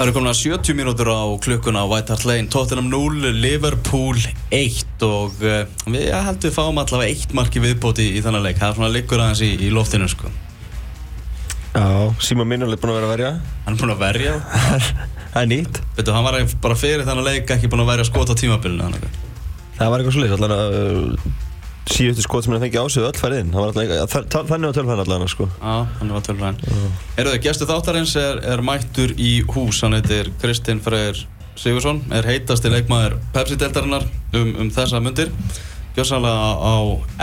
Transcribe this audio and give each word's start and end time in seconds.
Það 0.00 0.06
eru 0.06 0.12
komin 0.16 0.30
að 0.30 0.38
70 0.40 0.76
mínútur 0.78 1.08
á 1.12 1.20
klukkuna 1.44 1.80
á 1.84 1.90
White 1.90 2.14
Hart 2.14 2.22
Lane, 2.24 2.48
Tottenham 2.48 2.86
0, 2.88 3.34
Liverpool 3.36 4.16
1 4.48 5.02
og 5.04 5.42
uh, 5.44 5.58
við 5.92 6.06
ég 6.06 6.22
held 6.24 6.46
við 6.46 6.54
fáum 6.54 6.80
allavega 6.80 7.12
eitt 7.12 7.34
marki 7.36 7.60
viðbóti 7.60 8.06
í, 8.14 8.22
þannig 8.24 8.46
leik. 8.46 8.56
Það 8.62 8.70
er 8.70 8.78
svona 8.78 8.88
liggur 8.94 9.20
aðeins 9.20 9.42
í, 9.44 9.50
í 9.60 9.68
loftinu 9.76 10.08
sko. 10.08 10.32
Já, 11.74 11.84
Síma 12.24 12.46
Minnuleg 12.48 12.78
er 12.78 12.80
búinn 12.80 12.94
að 12.94 12.96
vera 12.96 13.10
að 13.10 13.12
verja 13.12 13.34
Hann 13.66 13.76
er 13.76 13.82
búinn 13.82 13.92
að 13.92 14.00
verja. 14.06 14.32
Það 15.34 15.38
er 15.42 15.52
nýtt 15.52 15.82
Veitu, 15.98 16.16
hann 16.16 16.26
var 16.30 16.40
bara 16.64 16.80
fyrir 16.86 17.04
þannig 17.10 17.28
leik 17.28 17.54
ekki 17.58 17.68
búinn 17.68 17.84
að 17.84 17.92
verja 17.92 18.08
skot 18.08 18.32
á 18.32 18.40
tímabilinu. 18.40 19.12
Það 19.76 19.92
var 19.92 20.06
eitthvað 20.06 20.48
að 20.48 20.78
uh, 20.80 21.30
síðustu 21.90 22.24
skot 22.24 22.46
sem 22.46 22.54
hann 22.54 22.62
fengi 22.62 22.80
á 22.80 22.86
sig 22.90 23.04
öll 23.04 23.18
færið 23.18 23.42
inn 23.42 23.50
þannig 23.54 23.90
var 23.94 24.28
tölfæðin 24.34 25.02
allan 25.04 25.28
sko 25.30 25.48
Já, 25.50 25.74
hann 25.98 26.12
var 26.14 26.24
tölfræðin. 26.26 26.60
Erðu 27.18 27.34
þau, 27.34 27.42
gestu 27.46 27.68
þáttarins 27.68 28.14
er, 28.20 28.40
er 28.52 28.62
mættur 28.64 29.14
í 29.18 29.32
hús. 29.50 29.82
Hann 29.84 29.96
heitir 29.98 30.30
Kristinn 30.42 30.80
Freyr 30.84 31.18
Sigursson, 31.60 32.00
er 32.14 32.24
heitasti 32.28 32.70
leikmaður 32.72 33.18
Pepsi-deltarinnar 33.34 34.06
um, 34.38 34.54
um 34.62 34.70
þessa 34.72 35.02
myndir. 35.02 35.32
Gjörsanlega 35.96 36.54
á 36.62 36.76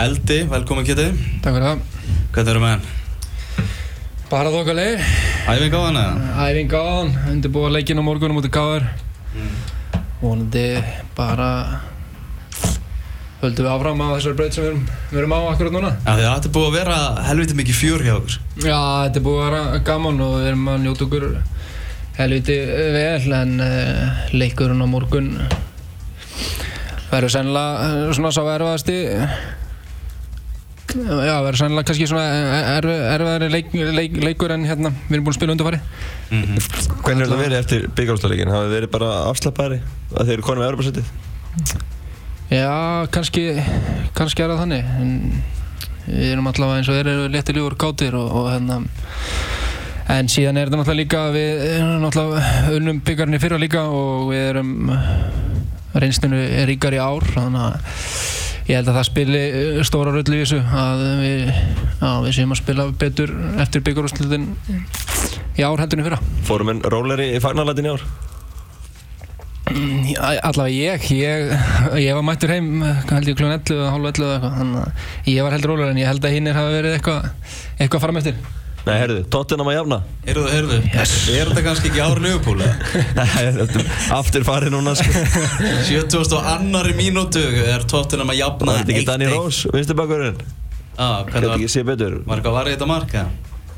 eldi, 0.04 0.42
velkomin 0.50 0.86
Kitty. 0.86 1.08
Takk 1.42 1.56
fyrir 1.56 1.66
það. 1.66 1.84
Hvernig 2.36 2.52
eru 2.52 2.62
með 2.62 2.74
hann? 2.76 2.88
Bara 4.28 4.52
þokkalegi. 4.52 5.10
Æfing 5.48 5.72
á 5.74 5.80
hann 5.80 6.00
eða? 6.02 6.32
Æfing 6.44 6.74
á 6.76 6.82
hann, 6.84 7.14
undirbúa 7.32 7.70
leikinn 7.72 7.98
á 7.98 8.04
morgunum 8.04 8.42
út 8.42 8.48
í 8.48 8.52
káður. 8.52 8.84
Vonandi 10.20 10.66
bara 11.16 11.48
höldum 13.42 13.66
við 13.68 13.72
áfram 13.72 14.02
á 14.02 14.08
þessari 14.16 14.38
braut 14.38 14.56
sem 14.56 14.64
við 14.64 14.70
erum, 14.72 14.82
við 15.12 15.20
erum 15.22 15.36
á 15.36 15.40
akkurat 15.52 15.76
núna. 15.76 15.92
Já, 16.02 16.10
að 16.14 16.24
þetta 16.24 16.48
er 16.50 16.54
búið 16.56 16.68
að 16.68 16.78
vera 16.78 16.98
helviti 17.28 17.58
mikið 17.58 17.78
fjör 17.78 18.04
hjá 18.06 18.14
okkur. 18.16 18.40
Já, 18.64 18.80
þetta 19.04 19.20
er 19.20 19.26
búið 19.28 19.38
að 19.38 19.46
vera 19.48 19.84
gaman 19.90 20.24
og 20.24 20.34
við 20.38 20.50
erum 20.50 20.72
að 20.72 20.82
njóta 20.86 21.06
okkur 21.06 21.28
helviti 22.18 22.56
vel 22.96 23.36
en 23.38 23.54
uh, 23.62 24.26
leikurinn 24.34 24.82
á 24.82 24.86
morgun 24.90 25.30
verður 27.12 27.30
sennilega 27.30 27.86
uh, 27.86 28.10
svona 28.16 28.34
sá 28.34 28.42
erfaðasti 28.42 28.98
Já, 30.88 31.34
verður 31.44 31.58
sennilega 31.60 31.86
kannski 31.90 32.08
svona 32.08 32.24
erf, 32.78 32.88
erfaðari 32.88 33.50
leik, 33.52 33.74
leik, 33.92 34.16
leikur 34.24 34.54
en 34.54 34.64
hérna 34.66 34.90
við 35.04 35.18
erum 35.18 35.26
búin 35.26 35.34
að 35.34 35.36
spila 35.36 35.54
undarfari. 35.54 35.80
Hvernig 36.32 37.12
er 37.12 37.26
þetta 37.26 37.40
verið 37.42 37.58
eftir 37.58 37.84
byggjárústaleikin? 37.92 38.52
Hafið 38.54 38.70
þið 38.70 38.76
verið 38.78 38.92
bara 38.96 39.10
afslappari 39.28 39.82
að 40.14 40.30
þeir 40.30 40.36
eru 40.38 40.46
konum 40.48 40.64
með 40.64 40.70
Europasætið? 40.70 41.97
Já, 42.48 43.04
kannski, 43.12 43.42
kannski 44.16 44.40
er 44.40 44.54
það 44.54 44.62
þannig 44.62 44.92
en 44.96 45.10
við 46.08 46.30
erum 46.32 46.46
allavega 46.48 46.80
eins 46.80 46.88
og 46.88 46.96
þeir 46.96 47.10
eru 47.12 47.26
létti 47.32 47.52
ljúur 47.52 47.76
kátir 47.76 48.14
og, 48.16 48.30
og 48.40 48.46
hérna 48.48 48.78
en 50.08 50.30
síðan 50.32 50.56
er 50.56 50.70
þetta 50.70 50.80
náttúrulega 50.80 51.02
líka 51.02 51.24
við 51.34 51.64
erum 51.74 52.06
náttúrulega 52.06 52.72
unnum 52.78 53.02
byggjarnir 53.04 53.42
fyrra 53.42 53.58
líka 53.60 53.82
og 53.92 54.30
við 54.30 54.46
erum 54.46 54.72
reynslinu 55.98 56.40
er 56.40 56.64
ríkar 56.70 56.96
í 56.96 57.02
ár 57.02 57.28
þannig 57.34 57.66
að 57.66 58.00
ég 58.68 58.78
held 58.78 58.88
að 58.88 58.98
það 58.98 59.06
spili 59.10 59.42
eh, 59.44 59.82
stóra 59.88 60.14
rullu 60.14 60.38
í 60.38 60.42
þessu 60.46 60.62
að 60.80 61.04
við, 61.20 61.44
já, 61.52 62.10
við 62.24 62.34
séum 62.38 62.56
að 62.56 62.62
spila 62.62 62.88
betur 63.04 63.34
eftir 63.60 63.84
byggjarúslutin 63.84 64.48
í 65.58 65.68
ár 65.68 65.84
heldur 65.84 66.00
en 66.00 66.04
í 66.04 66.08
fyrra 66.08 66.22
Fórum 66.48 66.72
en 66.72 66.82
róleri 66.96 67.30
í 67.36 67.44
fagnarlætin 67.44 67.88
í 67.88 67.94
ár? 67.98 68.08
Allavega 70.18 70.74
ég, 70.74 71.08
ég, 71.14 71.50
ég 72.02 72.14
var 72.18 72.24
mættur 72.26 72.50
heim 72.52 72.68
held 72.82 73.28
ég 73.30 73.36
klun 73.38 73.52
11, 73.54 73.82
hálf 73.92 74.06
11 74.10 74.22
eða 74.28 74.36
eitthvað 74.38 74.54
þannig 74.58 74.78
að 74.84 75.32
ég 75.34 75.42
var 75.46 75.54
heldur 75.56 75.72
rólegur 75.74 75.92
en 75.94 76.00
ég 76.02 76.08
held 76.10 76.24
að 76.28 76.34
hinnir 76.38 76.56
hafa 76.58 76.72
verið 76.74 76.96
eitthvað 76.98 77.28
eitthvað 77.84 78.04
fram 78.06 78.20
eftir 78.22 78.38
Nei, 78.88 78.94
herðu, 79.02 79.16
Tottenham 79.28 79.68
að 79.68 79.74
jafna 79.76 79.96
Heyrðu, 80.24 80.44
heyrðu, 80.52 80.76
Yes. 80.94 81.10
er 81.34 81.48
þetta 81.50 81.64
kannski 81.66 81.90
ekki 81.90 82.00
ár 82.00 82.20
Liverpool? 82.24 82.62
eða? 82.64 83.02
Nei, 83.18 83.88
aftur 84.16 84.46
farið 84.48 84.72
núna 84.72 84.94
sko 84.96 85.24
70 85.90 86.38
og 86.38 86.46
annari 86.54 86.94
mínútu 86.96 87.42
er 87.68 87.84
Tottenham 87.90 88.32
að 88.32 88.40
jafna 88.40 88.78
Það 88.78 88.80
er 88.80 88.94
ekki 88.94 89.08
Danny 89.10 89.28
1-1. 89.28 89.36
Rose, 89.36 89.74
vinstu 89.74 89.98
bakverðin 89.98 90.38
Gæti 90.38 91.34
hvernig 91.34 91.52
var, 91.52 91.66
sé 91.74 91.84
betur 91.86 92.16
var 92.26 92.40
eitthvað 92.40 92.56
var 92.58 92.70
í 92.70 92.74
þetta 92.78 92.88
marka? 92.94 93.26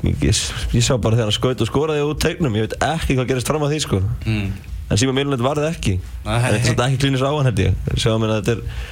ég, 0.05 0.15
ég, 0.25 0.39
ég 0.77 0.85
sá 0.85 0.95
bara 0.97 1.17
þegar 1.19 1.27
hann 1.29 1.35
skaut 1.41 1.65
og 1.65 1.69
skoraði 1.73 2.05
út 2.07 2.21
tegnum 2.23 2.55
Ég 2.61 2.69
veit 2.69 2.77
ekki 2.87 3.17
hvað 3.19 3.33
gerist 3.33 3.51
fram 3.51 3.65
að 3.67 3.75
því 3.75 3.81
sko 3.89 3.99
Mm. 4.25 4.47
En 4.91 4.99
Síma 4.99 5.13
Minnuleg 5.15 5.41
var 5.45 5.55
það 5.61 5.69
ekki. 5.71 5.93
Nei. 6.25 6.35
En 6.35 6.61
þetta 6.65 6.83
er 6.83 6.89
ekki 6.91 7.01
klínis 7.05 7.23
á 7.23 7.31
hann 7.31 7.47
held 7.47 7.59
ég. 7.63 7.75
Sjáum 7.95 8.25
við 8.25 8.33
að 8.35 8.41
þetta 8.41 8.55
er 8.57 8.87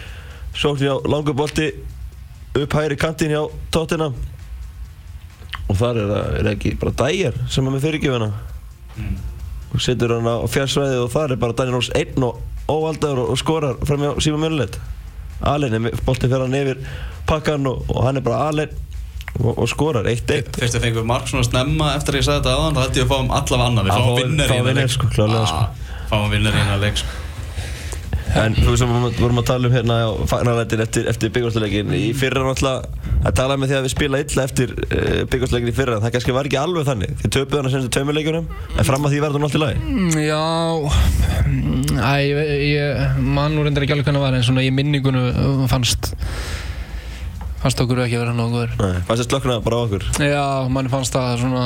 Sókn 0.60 0.82
hjá 0.82 0.94
langu 1.12 1.34
bolti 1.38 1.70
Upp 2.60 2.74
hægri 2.74 2.96
kantinn 2.98 3.30
hjá 3.36 3.44
Tottenham. 3.72 4.16
Og 5.70 5.78
þar 5.78 6.00
er 6.02 6.08
það 6.10 6.38
er 6.40 6.48
ekki 6.56 6.72
bara 6.82 6.94
dæjar 7.04 7.36
sem 7.54 7.68
er 7.70 7.76
með 7.76 7.84
fyrirgjöfuna 7.88 8.32
Mm. 9.00 9.14
og 9.72 9.80
setur 9.86 10.12
hann 10.16 10.26
á 10.28 10.44
fjarsvæði 10.50 10.96
og 11.04 11.12
þar 11.14 11.32
er 11.32 11.38
bara 11.40 11.54
Daniel 11.56 11.76
Rós 11.78 11.88
einn 11.96 12.24
og 12.26 12.40
óvaldaður 12.68 13.20
og, 13.30 13.38
skorar 13.40 13.78
fram 13.88 14.02
hjá 14.02 14.10
Síma 14.26 14.40
Mjölnleit 14.42 14.76
Allen 15.48 15.78
er 15.78 15.94
boltinn 16.04 16.28
fyrir 16.34 16.42
hann 16.44 16.58
yfir 16.58 16.82
pakkan 17.30 17.70
og, 17.70 17.86
og 17.94 18.02
hann 18.08 18.18
er 18.20 18.26
bara 18.26 18.50
Allen 18.50 18.74
og, 19.40 19.54
og 19.62 19.70
skorar 19.72 20.10
1-1 20.10 20.50
Fyrst 20.58 20.76
við 20.76 20.84
fengum 20.88 21.08
mark 21.08 21.30
svona 21.32 21.46
snemma 21.48 21.94
eftir 21.96 22.18
að 22.18 22.20
ég 22.20 22.28
sagði 22.28 22.42
þetta 22.42 22.56
aðan 22.58 22.76
þá 22.76 22.82
held 22.88 23.00
ég 23.00 23.06
að 23.06 23.14
fáum 23.14 23.32
allavega 23.40 23.70
annar, 23.70 23.88
við 23.88 23.94
fáum 23.94 24.10
fáum- 24.10 24.20
vinnar 24.26 24.74
í 24.74 24.76
leik. 24.82 24.92
sko, 24.98 25.12
klárlega, 25.16 25.46
sko. 25.54 25.62
Já, 25.62 25.89
Fáum 26.10 26.30
vinnar 26.34 26.56
í 26.56 26.62
hennar 26.64 26.80
leik 26.82 26.98
sko. 27.02 27.18
En 28.38 28.54
þú 28.54 28.76
veist 28.76 28.84
að 28.86 28.92
við 28.94 29.16
vorum 29.24 29.40
að 29.42 29.48
tala 29.50 29.70
um 29.70 29.74
hérna 29.74 29.96
á 30.06 30.10
fagnarlættin 30.30 30.82
eftir, 30.84 31.08
eftir 31.10 31.32
byggjársleikin 31.34 31.94
í 31.98 32.12
fyrra 32.18 32.44
náttúrulega. 32.46 32.98
Að 33.26 33.34
tala 33.40 33.56
með 33.60 33.72
því 33.72 33.76
að 33.80 33.86
við 33.88 33.94
spila 33.96 34.20
illa 34.22 34.44
eftir 34.46 34.74
uh, 34.78 35.24
byggjársleikin 35.32 35.72
í 35.72 35.74
fyrra 35.76 35.98
það 36.04 36.14
kannski 36.14 36.36
var 36.38 36.50
ekki 36.50 36.60
alveg 36.62 36.86
þannig. 36.88 37.16
Þið 37.24 37.34
töpuðu 37.36 37.62
hana 37.64 37.72
senstu 37.74 37.92
tveimurleikunum 37.98 38.46
en 38.78 38.88
fram 38.88 39.08
að 39.10 39.16
því 39.16 39.24
verður 39.26 39.40
hún 39.42 39.48
allt 39.50 39.58
í 39.58 39.64
lagi. 39.64 39.82
Mm, 39.82 40.14
Já 40.28 40.44
Æ, 42.00 42.14
ég, 42.30 42.54
ég 42.70 43.20
man 43.26 43.56
nú 43.58 43.66
reyndar 43.66 43.84
ekki 43.86 43.96
alveg 43.98 44.06
hvernig 44.08 44.22
það 44.22 44.28
var 44.28 44.38
en 44.38 44.46
svona 44.46 44.64
í 44.66 44.70
minningunu 44.78 45.24
uh, 45.34 45.64
fannst 45.72 46.12
fannst 47.64 47.82
okkur 47.84 48.04
ekki 48.06 48.20
vera 48.22 48.36
nógu 48.36 48.60
góður 48.60 48.76
Nei, 48.78 49.02
fannst 49.08 49.24
þið 49.24 49.30
slökna 49.34 49.58
bara 49.66 49.80
okkur? 49.88 50.06
Já, 50.22 50.44
manni 50.72 50.92
fannst 50.94 51.16
það 51.16 51.42
svona 51.42 51.64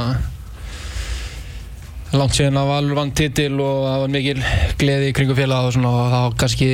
langt 2.17 2.35
síðan 2.37 2.59
að 2.61 2.69
Valur 2.69 2.97
vann 2.97 3.13
titil 3.17 3.53
og 3.57 3.85
það 3.87 4.01
var 4.03 4.11
mikil 4.13 4.35
gleði 4.81 5.09
í 5.09 5.15
kringu 5.17 5.37
félag 5.37 5.69
og 5.69 5.75
svona 5.75 5.93
og 6.27 6.35
kannski 6.39 6.69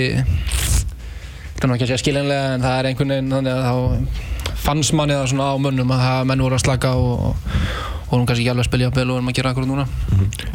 það 1.60 1.64
er 1.64 1.70
nú 1.70 1.76
ekki 1.76 1.86
að 1.86 1.92
segja 1.92 2.02
skiljanlega 2.04 2.50
en 2.56 2.66
það 2.66 2.80
er 2.80 2.90
einhvern 2.90 3.14
veginn 3.16 3.38
þannig 3.38 3.54
að 3.56 3.70
þá 3.70 4.58
fannst 4.60 4.96
manni 4.98 5.16
það 5.16 5.30
svona 5.32 5.52
á 5.52 5.56
mönnum 5.64 5.94
að 5.96 6.04
það 6.04 6.28
menn 6.30 6.44
voru 6.44 6.58
að 6.58 6.64
slaka 6.66 6.92
og, 7.00 7.24
og 7.30 8.10
vorum 8.10 8.26
kannski 8.28 8.44
ekki 8.44 8.52
alveg 8.54 8.66
að 8.66 8.70
spilja 8.70 8.90
vel 8.96 9.06
og 9.06 9.20
erum 9.20 9.30
að 9.32 9.38
gera 9.38 9.52
akkurat 9.54 9.70
núna. 9.70 9.86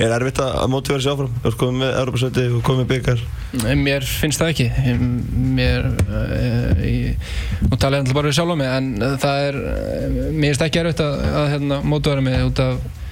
Er 0.02 0.14
erfitt 0.16 0.40
að 0.42 0.66
mótivera 0.72 1.04
sér 1.04 1.14
áfram? 1.14 1.36
Þú 1.38 1.50
ert 1.50 1.58
komið 1.60 1.80
með 1.80 1.98
Europasæti 2.00 2.46
og 2.50 2.64
komið 2.66 2.82
með 2.82 2.90
byggar 2.92 3.24
Mér 3.78 4.08
finnst 4.08 4.42
það 4.42 4.50
ekki. 4.50 4.66
Mér 5.54 5.86
ég, 6.82 7.30
nú 7.70 7.78
tala 7.78 8.00
ég 8.00 8.02
alltaf 8.02 8.18
bara 8.18 8.32
við 8.32 8.36
sjálf 8.40 8.52
á 8.52 8.56
mig 8.58 8.72
en 8.74 9.16
það 9.22 9.46
er 9.46 9.60
mér 10.34 10.50
finnst 10.50 10.66
ekki 10.66 10.82
erfitt 10.82 11.04
að, 11.04 11.24
að 11.30 11.48
hérna, 11.54 11.80
mótværa 11.86 12.26
mig 12.26 12.42
út 12.48 12.64
af 12.64 13.03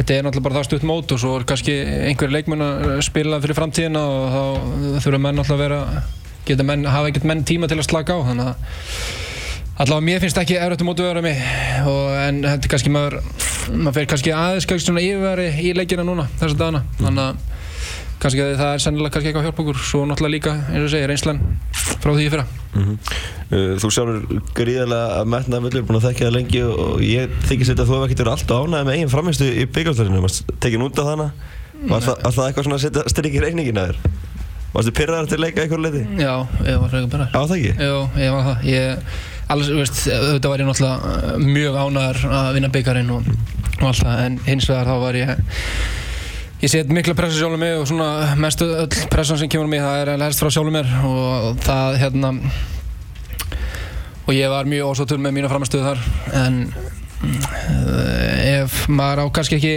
þetta 0.00 0.16
er 0.16 0.24
náttúrulega 0.24 0.46
bara 0.46 0.56
það 0.56 0.68
stutt 0.70 0.86
mót 0.88 1.12
og 1.12 1.20
svo 1.20 1.34
er 1.36 1.44
kannski 1.48 1.74
einhverju 2.08 2.32
leikmenn 2.32 2.64
að 2.64 3.00
spila 3.04 3.40
fyrir 3.42 3.58
framtíðina 3.58 4.00
og 4.00 4.22
þá 4.32 5.02
þurfa 5.04 5.20
menn 5.26 5.42
alltaf 5.42 5.56
að 5.58 5.64
vera 5.66 5.80
geta 6.48 6.64
menn, 6.66 6.86
hafa 6.88 7.10
ekkert 7.10 7.26
menn 7.28 7.44
tíma 7.44 7.68
til 7.68 7.76
að 7.78 7.88
slaka 7.90 8.16
á. 8.16 8.20
Þannig 8.30 8.48
að 8.48 9.84
allavega 9.84 10.06
mér 10.08 10.22
finnst 10.24 10.40
ekki 10.40 10.56
erfitt 10.56 10.84
að 10.84 10.88
mótværa 10.88 11.24
mig 11.24 11.42
og, 11.84 12.06
en 12.16 12.40
þetta 12.46 12.68
er 12.68 12.72
kannski 12.74 12.94
maður 12.94 13.18
maður 13.70 13.96
fer 13.98 14.10
kannski 14.14 14.34
aðeins 14.34 14.68
kannski 14.68 14.88
svona 14.88 15.04
yfirveri 15.04 15.50
í 15.60 15.74
leikina 15.76 16.06
núna 16.06 16.26
þessa 16.40 16.60
dagana. 16.62 16.82
Þannig 17.00 17.26
að 17.26 17.59
kannski 18.20 18.42
að 18.44 18.54
það 18.60 18.72
er 18.76 18.82
sennilega 18.84 19.14
kannski 19.14 19.30
eitthvað 19.30 19.42
að 19.42 19.48
hjálpa 19.50 19.62
okkur 19.64 19.82
svo 19.90 20.00
náttúrulega 20.08 20.34
líka, 20.36 20.54
eins 20.70 20.80
og 20.80 20.86
ég 20.86 20.94
segi, 20.94 21.10
reynslan 21.10 21.42
frá 22.00 22.12
því 22.14 22.32
fyrra 22.34 22.46
Uh, 23.50 23.74
Þú 23.82 23.88
sjálfur 23.90 24.42
gríðarlega 24.54 25.24
metnaða 25.26 25.64
völlur, 25.64 25.82
búin 25.88 25.96
að 25.98 26.04
þekkja 26.04 26.28
það 26.28 26.34
lengi 26.36 26.60
og 26.70 27.00
ég 27.02 27.32
þykist 27.48 27.72
þetta 27.72 27.82
að 27.82 27.88
þú 27.88 27.94
hefur 27.96 28.04
ekkert 28.06 28.20
verið 28.22 28.34
alltaf 28.36 28.60
ánægð 28.62 28.84
með 28.86 28.94
eigin 28.94 29.10
framhengstu 29.10 29.48
í 29.50 29.64
byggjársleirinu 29.74 30.20
Varst 30.22 30.52
tekin 30.62 30.84
út 30.86 31.00
af 31.02 31.08
þarna? 31.08 31.26
Var 31.90 32.04
það, 32.06 32.20
það 32.36 32.44
eitthvað 32.44 32.68
svona 32.68 32.78
að 32.78 32.84
setja 32.84 33.04
strik 33.10 33.34
í 33.34 33.42
reyningin 33.42 33.80
að 33.82 33.90
þér? 33.90 33.98
Varstu 34.76 34.94
pyrraðar 35.00 35.30
til 35.32 35.38
að 35.40 35.42
leika 35.48 35.64
eitthvað 35.64 35.82
leiti? 35.88 36.04
Já, 36.22 36.34
ég 36.68 36.78
var 36.78 36.92
frekar 36.94 37.10
bara 37.16 37.26
Já, 37.26 37.40
það 37.40 37.56
ekki? 37.56 37.72
Jú, 37.88 37.98
ég 38.22 38.36
var 38.36 38.46
það 38.46 38.68
ég, 38.70 39.18
alls, 39.56 39.72
veist, 39.80 40.02
auðvitað 40.14 40.54
var 40.54 40.62
ég 40.62 40.70
náttúrulega 40.70 41.40
mjög 41.48 41.80
ánæður 41.82 42.20
að 42.38 42.52
vinna 42.60 42.70
byggarinn 42.78 43.10
og, 43.16 43.32
og 43.80 43.88
allt 43.90 44.04
það, 44.04 44.22
en 44.28 44.38
hins 44.46 44.70
vegar 44.70 44.92
þá 44.92 44.94
var 45.02 45.18
ég 45.18 45.34
ég 46.60 46.68
set 46.68 46.90
mikla 46.92 47.14
pressu 47.16 47.40
sjálfur 47.40 47.60
mig 47.60 47.78
og 47.80 47.86
svona 47.88 48.34
mestu 48.36 48.66
öll 48.68 49.08
pressan 49.08 49.38
sem 49.40 49.48
kemur 49.48 49.68
mig 49.70 49.80
það 49.80 50.02
er 50.02 50.24
helst 50.26 50.42
frá 50.42 50.50
sjálfur 50.52 50.74
mér 50.74 50.90
og 51.08 51.62
það 51.64 52.00
hérna 52.02 52.32
og 54.26 54.34
ég 54.36 54.52
var 54.52 54.68
mjög 54.68 54.90
ósáttur 54.92 55.22
með 55.24 55.38
mína 55.38 55.48
framistöðu 55.48 55.86
þar 55.88 56.02
en 56.36 56.58
uh, 57.24 58.60
ef 58.60 58.82
maður 58.92 59.24
á 59.24 59.26
kannski 59.38 59.56
ekki 59.56 59.72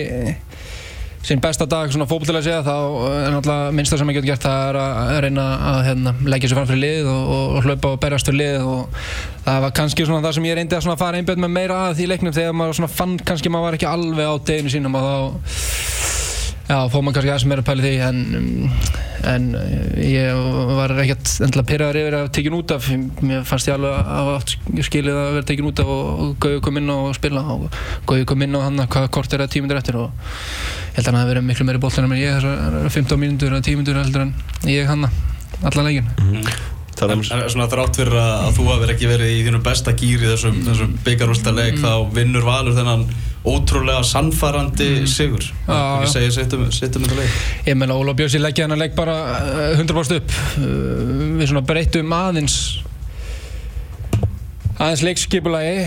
sinn 1.23 1.39
besta 1.39 1.63
dag 1.71 1.87
svona 1.87 2.03
fókbútilega 2.09 2.43
að 2.43 2.49
segja 2.49 2.65
þá 2.67 2.75
er 2.75 3.31
náttúrulega 3.31 3.71
minnsta 3.79 3.97
sem 4.01 4.11
ég 4.11 4.19
getur 4.19 4.33
gert 4.33 4.43
það 4.43 4.67
er 4.67 4.79
að 4.81 5.13
reyna 5.23 5.47
að 5.69 5.79
hérna, 5.87 6.15
leggja 6.35 6.51
sér 6.51 6.59
fram 6.59 6.67
fyrir 6.67 6.83
lið 6.83 7.09
og, 7.13 7.31
og, 7.37 7.45
og 7.55 7.67
hlaupa 7.69 7.93
og 7.93 8.03
berjast 8.03 8.27
fyrir 8.27 8.41
lið 8.41 8.67
og 8.73 9.01
það 9.47 9.63
var 9.69 9.75
kannski 9.79 10.09
svona 10.09 10.27
það 10.27 10.35
sem 10.35 10.51
ég 10.51 10.59
reyndi 10.59 10.81
að 10.81 10.99
fara 10.99 11.23
einbjönd 11.23 11.45
með 11.47 11.55
meira 11.55 11.81
að 11.87 12.01
því 12.01 12.11
leiknum 12.11 12.35
þegar 12.35 12.59
maður 12.59 12.91
fann 12.91 13.15
kannski 13.23 13.55
maður 13.55 13.69
var 13.69 13.79
ekki 13.79 13.91
alveg 13.93 14.27
á 14.27 14.35
deginu 14.51 14.75
sínum 14.75 14.99
og 14.99 15.07
þá 15.07 15.92
Já, 16.63 16.77
fóð 16.87 17.01
maður 17.03 17.15
kannski 17.17 17.31
aðeins 17.33 17.45
meira 17.51 17.63
pæli 17.67 17.83
því 17.83 17.93
en, 18.07 18.19
en 19.27 19.47
ég 19.99 20.37
var 20.77 20.93
ekkert 21.03 21.31
endilega 21.43 21.67
pyrraður 21.69 21.99
yfir 21.99 22.15
að 22.21 22.29
tekja 22.37 22.53
út 22.55 22.71
af. 22.75 22.87
Mér 23.19 23.43
fannst 23.49 23.67
ég 23.67 23.75
alveg 23.75 23.97
að 23.99 24.11
hafa 24.13 24.83
skilið 24.87 25.19
að 25.19 25.31
vera 25.35 25.47
tekið 25.49 25.67
út 25.69 25.81
af 25.83 25.91
og 25.93 26.35
Gauði 26.43 26.61
kom 26.63 26.79
inn 26.79 26.93
og 26.95 27.09
spila. 27.17 27.43
Og 27.57 27.65
Gauði 28.09 28.27
kom 28.31 28.45
inn 28.47 28.55
og 28.59 28.63
hann 28.63 28.79
hvaða 28.85 29.11
kort 29.19 29.35
er 29.35 29.43
það 29.43 29.51
tímundur 29.57 29.81
eftir? 29.81 29.99
Og 29.99 30.07
ég 30.13 30.95
held 31.01 31.03
að 31.03 31.11
hann 31.11 31.19
hafi 31.21 31.33
verið 31.33 31.47
miklu 31.49 31.67
meiri 31.67 31.83
bóltan 31.83 32.07
en 32.07 32.13
mér 32.13 32.23
ég 32.23 32.37
þessar 32.39 32.87
15 32.95 33.21
mínútur 33.25 33.51
eða 33.57 33.65
10 33.67 33.81
mínútur 33.81 33.99
heldur 33.99 34.25
en 34.27 34.33
ég 34.71 34.87
hann 34.87 35.09
allan 35.63 35.89
leikin 35.91 36.07
Mhm. 36.19 36.47
En, 36.93 37.09
Þannig 37.09 37.31
en 37.33 37.49
svona 37.49 37.65
þrátt 37.67 37.97
fyrir 37.97 38.13
að, 38.15 38.33
að 38.45 38.57
þú 38.59 38.65
hafi 38.69 38.85
ekki 38.93 39.07
verið 39.09 39.31
í 39.33 39.39
þínu 39.47 39.59
besta 39.65 39.91
gýr 39.97 40.21
í 40.23 40.27
þessum, 40.29 40.59
þessum 40.63 40.91
byggarústa 41.03 41.51
leik 41.51 41.79
þá 41.81 42.05
vinnur 42.15 42.45
Valur 42.45 42.75
þennan 42.77 43.07
ótrúlega 43.43 44.03
sannfarandi 44.07 45.03
sigur. 45.11 45.43
Já, 45.67 45.73
Ekki 45.75 46.05
já. 46.07 46.11
segja 46.13 46.31
setjum, 46.37 46.63
þetta 46.71 47.17
leik. 47.17 47.33
Ég 47.67 47.75
meina 47.75 47.97
Óla 47.99 48.13
Björnsi 48.15 48.39
leggja 48.39 48.63
hann 48.67 48.75
að 48.77 48.83
legg 48.85 48.95
bara 48.95 49.17
eh, 49.73 49.81
100% 49.81 50.15
upp. 50.21 50.37
Eh, 50.61 51.03
Við 51.41 51.49
svona 51.51 51.65
breytum 51.67 52.13
aðeins 52.15 52.55
aðeins 54.79 55.03
leikskipulagi 55.05 55.83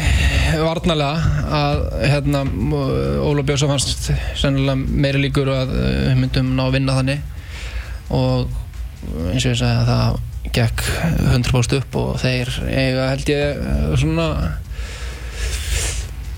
varnalega 0.62 1.40
að 1.58 1.80
hérna 2.06 2.44
Óla 3.26 3.42
Björnsa 3.48 3.68
fannst 3.70 4.10
sennilega 4.38 4.76
meiri 4.76 5.24
líkur 5.26 5.50
að 5.52 5.72
eh, 5.74 5.96
við 6.10 6.20
myndum 6.22 6.52
ná 6.58 6.62
að 6.68 6.76
vinna 6.78 6.98
þannig. 7.00 7.24
Og 8.14 8.46
eins 9.32 9.44
og 9.44 9.52
ég 9.52 9.58
sagði 9.58 9.80
að 9.80 9.90
það 9.90 10.22
gekk 10.56 10.84
100% 11.32 11.80
upp 11.80 11.96
og 12.00 12.12
þeir 12.22 12.52
eiga 12.70 13.08
held 13.10 13.32
ég 13.32 13.58
eh, 13.58 13.90
svona 13.98 14.28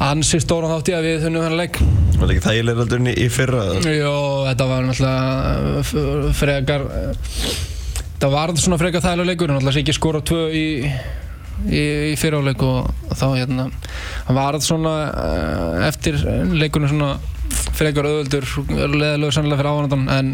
ansi 0.05 0.39
stóran 0.43 0.71
þátt 0.77 0.91
í 0.93 0.97
að 0.97 1.07
við 1.09 1.23
þunnum 1.27 1.45
þennan 1.47 1.59
leik. 1.63 1.79
Var 2.19 2.23
það 2.27 2.35
ekki 2.35 2.45
þægilega 2.49 2.85
aldrei 2.85 3.15
í 3.19 3.29
fyrra? 3.35 3.63
Jó, 3.95 4.13
þetta 4.49 4.67
var 4.71 4.87
náttúrulega 4.89 5.85
f- 5.85 6.37
frekar 6.39 6.85
þetta 8.19 8.31
var 8.33 8.53
svona 8.59 8.79
frekar 8.81 9.05
þægilega 9.05 9.31
leikur 9.33 9.53
náttúrulega 9.53 9.77
sé 9.79 9.83
ekki 9.85 9.97
skora 9.97 10.21
tvö 10.27 10.41
í 10.55 10.65
í, 11.69 11.83
í 12.13 12.15
fyriráleik 12.19 12.63
og 12.63 12.91
þá 13.19 13.25
hérna 13.35 13.69
hann 14.29 14.37
var 14.39 14.59
svona 14.63 14.93
eh, 15.11 15.89
eftir 15.89 16.19
leikunum 16.55 16.91
svona 16.93 17.13
frekar 17.79 18.07
auðvöldur 18.07 18.47
leðilegu 18.69 19.33
sannlega 19.35 19.59
fyrir 19.61 19.71
áhanadan 19.73 20.05
en 20.15 20.31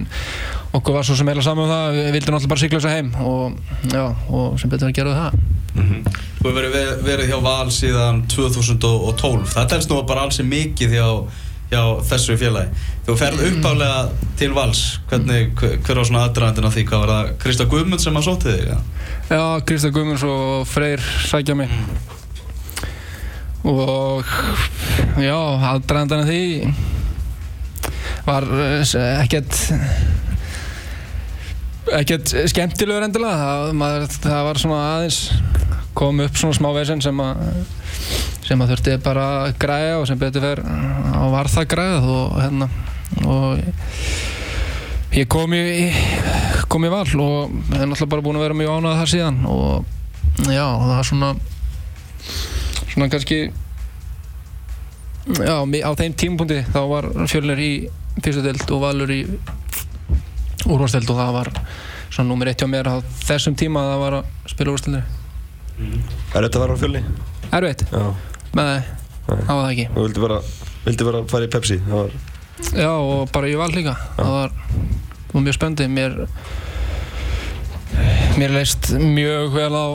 okkur 0.77 0.97
var 0.99 1.07
svo 1.07 1.17
sem 1.17 1.29
eiginlega 1.29 1.47
saman 1.49 1.65
um 1.69 1.73
það 1.73 1.99
við 1.99 2.09
vildum 2.19 2.37
náttúrulega 2.37 2.53
bara 2.55 2.63
sigla 2.65 2.81
þess 2.81 2.91
að 2.91 2.97
heim 2.97 3.11
og, 3.25 3.59
já, 3.93 4.05
og 4.41 4.57
sem 4.61 4.73
betur 4.73 4.91
að 4.91 4.97
gera 5.01 5.17
það 5.21 5.33
Þú 6.45 6.51
hefur 6.53 6.67
verið, 6.69 6.89
verið 7.01 7.31
hjá 7.31 7.37
Val 7.41 7.71
síðan 7.73 8.19
2012 8.29 9.47
það 9.49 9.69
telst 9.71 9.89
nú 9.89 10.03
bara 10.05 10.27
alls 10.27 10.37
mikið 10.45 10.91
hjá, 10.93 11.07
hjá 11.71 11.81
þessu 12.05 12.37
félagi. 12.37 12.83
Þú 13.07 13.15
ferð 13.17 13.45
uppálega 13.47 14.27
til 14.37 14.51
Vals. 14.53 14.83
Hvernig, 15.09 15.55
hver, 15.57 15.79
hver 15.87 16.01
var 16.03 16.09
svona 16.11 16.27
aðdraðandinn 16.27 16.69
af 16.69 16.77
því? 16.77 16.85
Hvað 16.91 17.01
var 17.01 17.13
það? 17.15 17.31
Krista 17.47 17.67
Guðmund 17.73 18.05
sem 18.05 18.21
að 18.21 18.27
sóti 18.29 18.53
þig 18.53 18.69
ja? 18.75 18.77
Já, 19.31 19.41
Kristján 19.65 19.95
Guðmunds 19.97 20.27
og 20.29 20.69
Freyr 20.69 21.07
sækja 21.31 21.57
mig. 21.57 21.73
Og 23.65 24.29
já, 25.17 25.39
aðdraðandan 25.73 26.27
af 26.27 26.29
því 26.29 26.43
var 28.29 28.45
eh, 28.53 28.85
ekkert 29.25 29.63
ekkert 32.05 32.37
skemmtilegur 32.53 33.09
endilega. 33.09 33.41
Það, 33.41 33.75
maður, 33.81 34.07
það 34.29 34.47
var 34.51 34.65
svona 34.67 34.85
aðeins 34.93 35.23
kom 35.95 36.21
upp 36.25 36.37
svona 36.39 36.57
smá 36.57 36.71
vesen 36.75 37.03
sem 37.05 37.21
að 37.23 37.43
sem 38.45 38.61
að 38.61 38.75
þurfti 38.75 38.99
bara 39.05 39.25
að 39.45 39.57
græja 39.63 39.99
og 40.01 40.07
sem 40.09 40.21
betur 40.21 40.45
fer 40.45 40.61
og 40.65 41.33
var 41.33 41.49
það 41.53 41.71
græðað 41.73 42.09
og 42.13 42.39
hérna 42.43 42.69
og 43.25 43.59
ég 45.15 45.29
kom 45.31 45.55
í 45.57 45.89
kom 46.69 46.85
í 46.85 46.93
val 46.93 47.07
og 47.07 47.55
er 47.73 47.87
náttúrulega 47.87 48.11
bara 48.11 48.25
búin 48.27 48.39
að 48.41 48.47
vera 48.49 48.59
mjög 48.59 48.77
ánægð 48.77 49.01
þar 49.01 49.13
síðan 49.15 49.39
og 49.49 49.85
já, 50.51 50.67
það 50.67 50.91
var 50.91 51.09
svona 51.09 51.31
svona 52.93 53.11
kannski 53.13 53.41
já, 55.41 55.57
á 55.63 55.91
þeim 55.97 56.17
tímapunkti 56.21 56.61
þá 56.75 56.81
var 56.91 57.11
fjölnir 57.31 57.63
í 57.63 57.73
fyrstu 58.21 58.45
deild 58.45 58.71
og 58.75 58.85
valur 58.85 59.11
í 59.15 59.23
úrvarsteld 60.65 61.11
og 61.11 61.21
það 61.21 61.37
var 61.39 61.53
svona 62.11 62.29
nummer 62.29 62.51
eitt 62.51 62.61
hjá 62.61 62.69
mér 62.71 62.91
á 62.91 62.97
þessum 63.25 63.57
tíma 63.59 63.85
að 63.85 63.93
það 63.95 64.03
var 64.05 64.19
að 64.21 64.25
spila 64.53 64.75
úrvarsteldri 65.79 66.35
Er 66.35 66.47
þetta 66.47 66.59
að 66.59 66.63
fara 66.65 66.75
á 66.75 66.83
fjölni? 66.83 67.03
Erfitt? 67.55 67.85
Já. 67.93 68.05
Nei, 68.55 68.79
það 69.27 69.51
var 69.51 69.63
það 69.65 69.71
ekki 69.73 69.87
Þú 69.95 70.05
vildi 70.07 70.25
bara, 70.25 70.39
vildi 70.85 71.09
bara 71.09 71.23
fara 71.31 71.45
í 71.49 71.53
Pepsi? 71.55 71.79
Það 71.89 71.99
var... 72.01 72.11
Já, 72.79 72.91
og 72.95 73.33
bara 73.35 73.51
í 73.51 73.57
val 73.59 73.71
líka 73.75 73.97
það 74.17 74.31
var, 74.31 74.53
það 74.55 75.35
var 75.35 75.45
mjög 75.49 75.57
spennandi 75.59 75.89
mér 75.91 76.13
mér 78.39 78.55
leist 78.55 78.93
mjög 78.99 79.53
vel 79.55 79.75
á, 79.75 79.87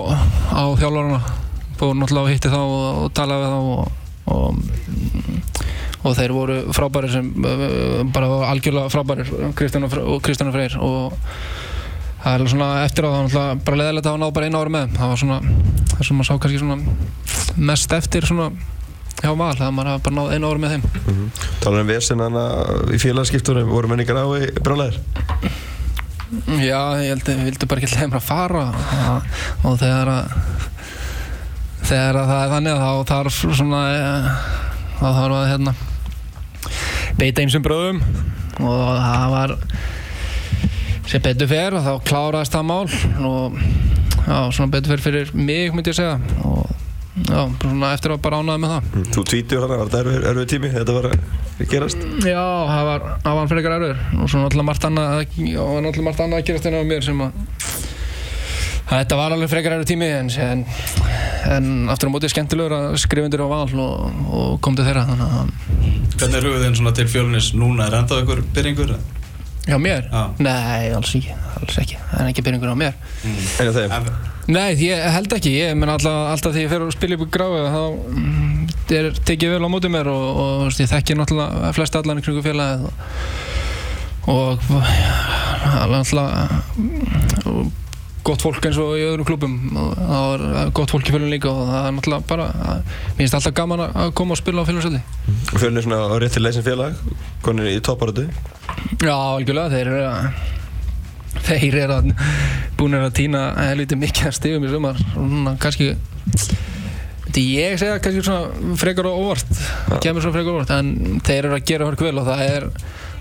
á 0.56 0.64
þjálfarana 0.80 1.20
fór 1.80 1.96
náttúrulega 1.96 2.26
og 2.26 2.32
hitti 2.34 2.52
þá 2.52 2.60
og, 2.60 3.00
og 3.06 3.14
talaði 3.16 3.42
við 3.44 3.52
þá 3.54 3.60
og, 3.72 3.84
og, 4.36 4.52
og 6.04 6.16
þeir 6.20 6.34
voru 6.36 6.58
frábærir 6.76 7.12
sem 7.16 7.32
uh, 7.40 8.04
bara 8.12 8.30
algjörlega 8.52 8.88
og, 8.88 9.92
Fre- 9.96 10.04
og 10.04 10.22
Kristján 10.24 10.52
og 10.52 10.56
Freyr 10.56 10.78
og 10.84 11.16
það 12.24 12.34
er 12.34 12.52
svona 12.54 12.70
eftir 12.86 13.08
á 13.08 13.10
það 13.12 13.38
var 13.38 13.62
bara 13.66 13.80
leðilegt 13.82 14.08
að 14.08 14.12
hafa 14.16 14.24
náð 14.24 14.34
bara 14.38 14.50
einu 14.50 14.60
ári 14.60 14.76
með. 14.76 14.92
Það 14.98 15.14
var 15.14 15.22
svona 15.24 15.40
það 15.94 16.04
sem 16.08 16.20
maður 16.20 16.30
sá 16.30 16.36
kannski 16.44 16.62
svona 16.64 16.78
mest 17.70 17.96
eftir 18.00 18.28
svona 18.30 18.50
hjá 19.20 19.32
val 19.36 19.56
það 19.60 19.74
maður 19.76 19.92
hafa 19.94 20.04
bara 20.08 20.18
náð 20.20 20.36
einu 20.36 20.50
ári 20.52 20.64
með 20.64 20.76
þeim. 20.76 20.84
Talar 21.64 21.84
um 21.84 21.92
vesen 21.92 22.24
hana 22.24 22.46
í 22.96 23.02
félagskiptunum, 23.02 23.72
voru 23.72 23.92
menningar 23.92 24.20
á 24.20 24.28
í 24.40 24.52
brálaðir? 24.64 25.00
Já, 26.62 26.82
ég 27.02 27.10
held 27.10 27.26
að 27.26 27.40
við 27.40 27.46
vildum 27.50 27.70
bara 27.72 27.82
ekki 27.82 27.96
leið 27.96 28.12
mér 28.12 28.20
að 28.20 28.28
fara. 28.28 28.66
Og, 29.10 29.38
og 29.66 29.78
þegar 29.82 30.12
að 30.14 30.26
þegar 31.90 32.20
að 32.22 32.28
það 32.30 32.42
er 32.44 32.52
þannig 32.54 32.82
þá 32.84 32.92
þarf 33.10 33.40
svona 33.58 33.80
þá 35.00 35.08
þarf 35.08 35.38
að 35.40 35.48
hérna 35.50 35.74
beita 37.20 37.44
einsum 37.44 37.66
bröðum. 37.66 38.04
Og 38.60 38.84
það 39.00 39.26
var 39.34 39.56
sem 41.10 41.24
betur 41.26 41.50
fer 41.50 41.74
og 41.78 41.86
þá 41.86 41.94
kláraðist 42.06 42.54
það 42.54 42.68
mál 42.70 42.84
og 43.26 43.56
já, 44.28 44.38
svona 44.54 44.70
betur 44.76 44.94
fer 44.94 45.02
fyrir 45.08 45.32
mig 45.34 45.74
myndi 45.74 45.90
ég 45.90 45.98
segja 45.98 46.20
og 46.46 46.70
já, 47.26 47.42
svona 47.64 47.94
eftir 47.96 48.14
að 48.14 48.22
bara 48.28 48.42
ánaði 48.44 48.64
með 48.64 48.74
það 48.76 49.10
Þú 49.16 49.24
tvítur 49.32 49.66
hana, 49.66 49.80
var 49.80 49.90
þetta 49.90 50.02
erfið, 50.04 50.28
erfið 50.32 50.50
tími? 50.54 50.72
Þetta 50.76 50.98
var 50.98 51.10
að 51.10 51.74
gerast? 51.74 52.06
Já, 52.22 52.44
það 52.70 52.90
var, 52.92 53.08
það 53.26 53.40
var 53.40 53.52
frekar 53.54 53.78
erfur 53.80 54.04
og 54.22 54.30
svo 54.30 54.44
náttúrulega 54.44 54.70
margt 54.70 54.90
annað 54.90 55.18
og 55.18 55.74
var 55.74 55.86
náttúrulega 55.88 56.08
margt 56.12 56.26
annað 56.28 56.42
að 56.44 56.48
gerast 56.52 56.70
enn 56.70 56.78
á 56.78 56.84
mér 56.94 57.08
sem 57.10 57.26
að 57.26 57.44
þetta 58.90 59.18
var 59.20 59.36
alveg 59.36 59.52
frekar 59.52 59.78
erfur 59.80 59.90
tími 59.90 60.10
en, 60.14 60.34
en, 60.46 60.66
en 61.58 61.70
aftur 61.94 62.10
á 62.10 62.14
móti 62.14 62.30
skemmtilegur 62.30 62.78
að 62.78 63.00
skrifa 63.02 63.30
undir 63.30 63.46
á 63.46 63.50
val 63.50 63.66
og, 63.66 64.26
og 64.30 64.58
kom 64.62 64.78
til 64.78 64.86
þeirra 64.86 65.08
Hvernig 65.10 66.36
er 66.36 66.50
hugðin 66.50 66.76
svona 66.76 66.92
til 66.94 67.08
fjölnis 67.10 67.54
núna? 67.56 67.88
Er 67.88 68.02
enda 68.02 68.18
ykkur 68.22 68.42
byrjingur? 68.54 68.98
Já, 69.68 69.78
mér? 69.82 70.08
Já. 70.08 70.24
Nei, 70.40 70.90
alls 70.96 71.12
ekki, 71.18 71.34
alls 71.60 71.80
ekki 71.82 71.98
það 72.00 72.22
er 72.24 72.30
ekki 72.32 72.46
byrjungur 72.48 72.72
á 72.72 72.78
mér 72.80 72.94
En 73.26 73.74
þeim? 73.76 73.92
En, 73.92 74.12
Nei, 74.50 74.74
ég 74.82 75.04
held 75.14 75.34
ekki, 75.36 75.52
ég 75.54 75.76
menn 75.78 75.92
alltaf, 75.94 76.16
alltaf 76.32 76.56
því 76.56 76.64
ég 76.64 76.72
fer 76.72 76.82
að 76.82 76.96
spila 76.96 77.18
upp 77.20 77.26
í 77.28 77.30
gráðu 77.36 77.60
þá 77.70 77.84
mm, 78.16 78.64
er 78.98 79.10
tekið 79.28 79.52
vel 79.54 79.68
á 79.68 79.70
móti 79.70 79.92
mér 79.94 80.10
og, 80.10 80.24
og 80.30 80.54
þú 80.64 80.70
veist, 80.70 80.82
ég 80.82 80.90
þekki 80.90 81.18
náttúrulega 81.20 81.74
flest 81.78 81.98
allan 82.00 82.22
í 82.22 82.26
kringu 82.26 82.42
félagið 82.46 82.88
og, 82.88 82.96
og 84.34 84.58
mm, 86.80 87.70
gott 88.26 88.44
fólk 88.44 88.66
eins 88.68 88.78
og 88.82 88.98
í 88.98 89.06
öðrum 89.06 89.28
klubum 89.28 89.54
og 89.80 89.94
það 89.98 90.26
var 90.26 90.72
gott 90.80 90.92
fólk 90.94 91.08
í 91.08 91.14
fjölun 91.14 91.32
líka 91.34 91.50
og 91.52 91.70
það 91.70 91.86
er 91.86 91.96
náttúrulega 91.98 92.30
bara, 92.30 92.48
mér 93.14 93.22
finnst 93.22 93.38
alltaf 93.38 93.56
gaman 93.58 93.86
að 93.88 94.14
koma 94.18 94.36
og 94.36 94.42
spila 94.42 94.66
á 94.66 94.68
fjölunsöldi 94.68 95.02
Og 95.54 95.62
fjölni 95.62 95.82
er 95.82 95.86
svona 95.86 96.02
á 96.10 96.16
rétt 96.22 96.36
til 96.36 96.44
leysin 96.46 96.66
félag, 96.66 96.98
konir 97.46 97.70
í 97.72 97.80
topparötu. 97.86 98.26
Já, 99.00 99.16
algjörlega, 99.16 99.70
þeir 99.74 99.92
eru 99.94 100.06
að 100.10 100.48
þeir 101.50 101.78
eru 101.84 101.96
að 101.96 102.10
búin 102.80 102.98
að 103.00 103.14
týna 103.20 103.44
helviti 103.58 103.98
mikið 104.00 104.30
að 104.30 104.36
stigum 104.38 104.66
í 104.66 104.72
sumar. 104.72 105.00
Svona 105.14 105.56
kannski 105.62 105.94
ég 107.40 107.78
segja 107.80 108.00
kannski 108.04 108.24
svona 108.26 108.76
frekar 108.80 109.08
og 109.08 109.20
óvart 109.22 109.52
kemur 110.04 110.24
svona 110.24 110.36
frekar 110.36 110.52
og 110.52 110.58
óvart 110.60 110.74
en 110.76 111.22
þeir 111.24 111.46
eru 111.46 111.56
að 111.56 111.68
gera 111.70 111.88
hörk 111.88 112.02
vel 112.04 112.18
og 112.20 112.28
það 112.28 112.42
er 112.44 112.66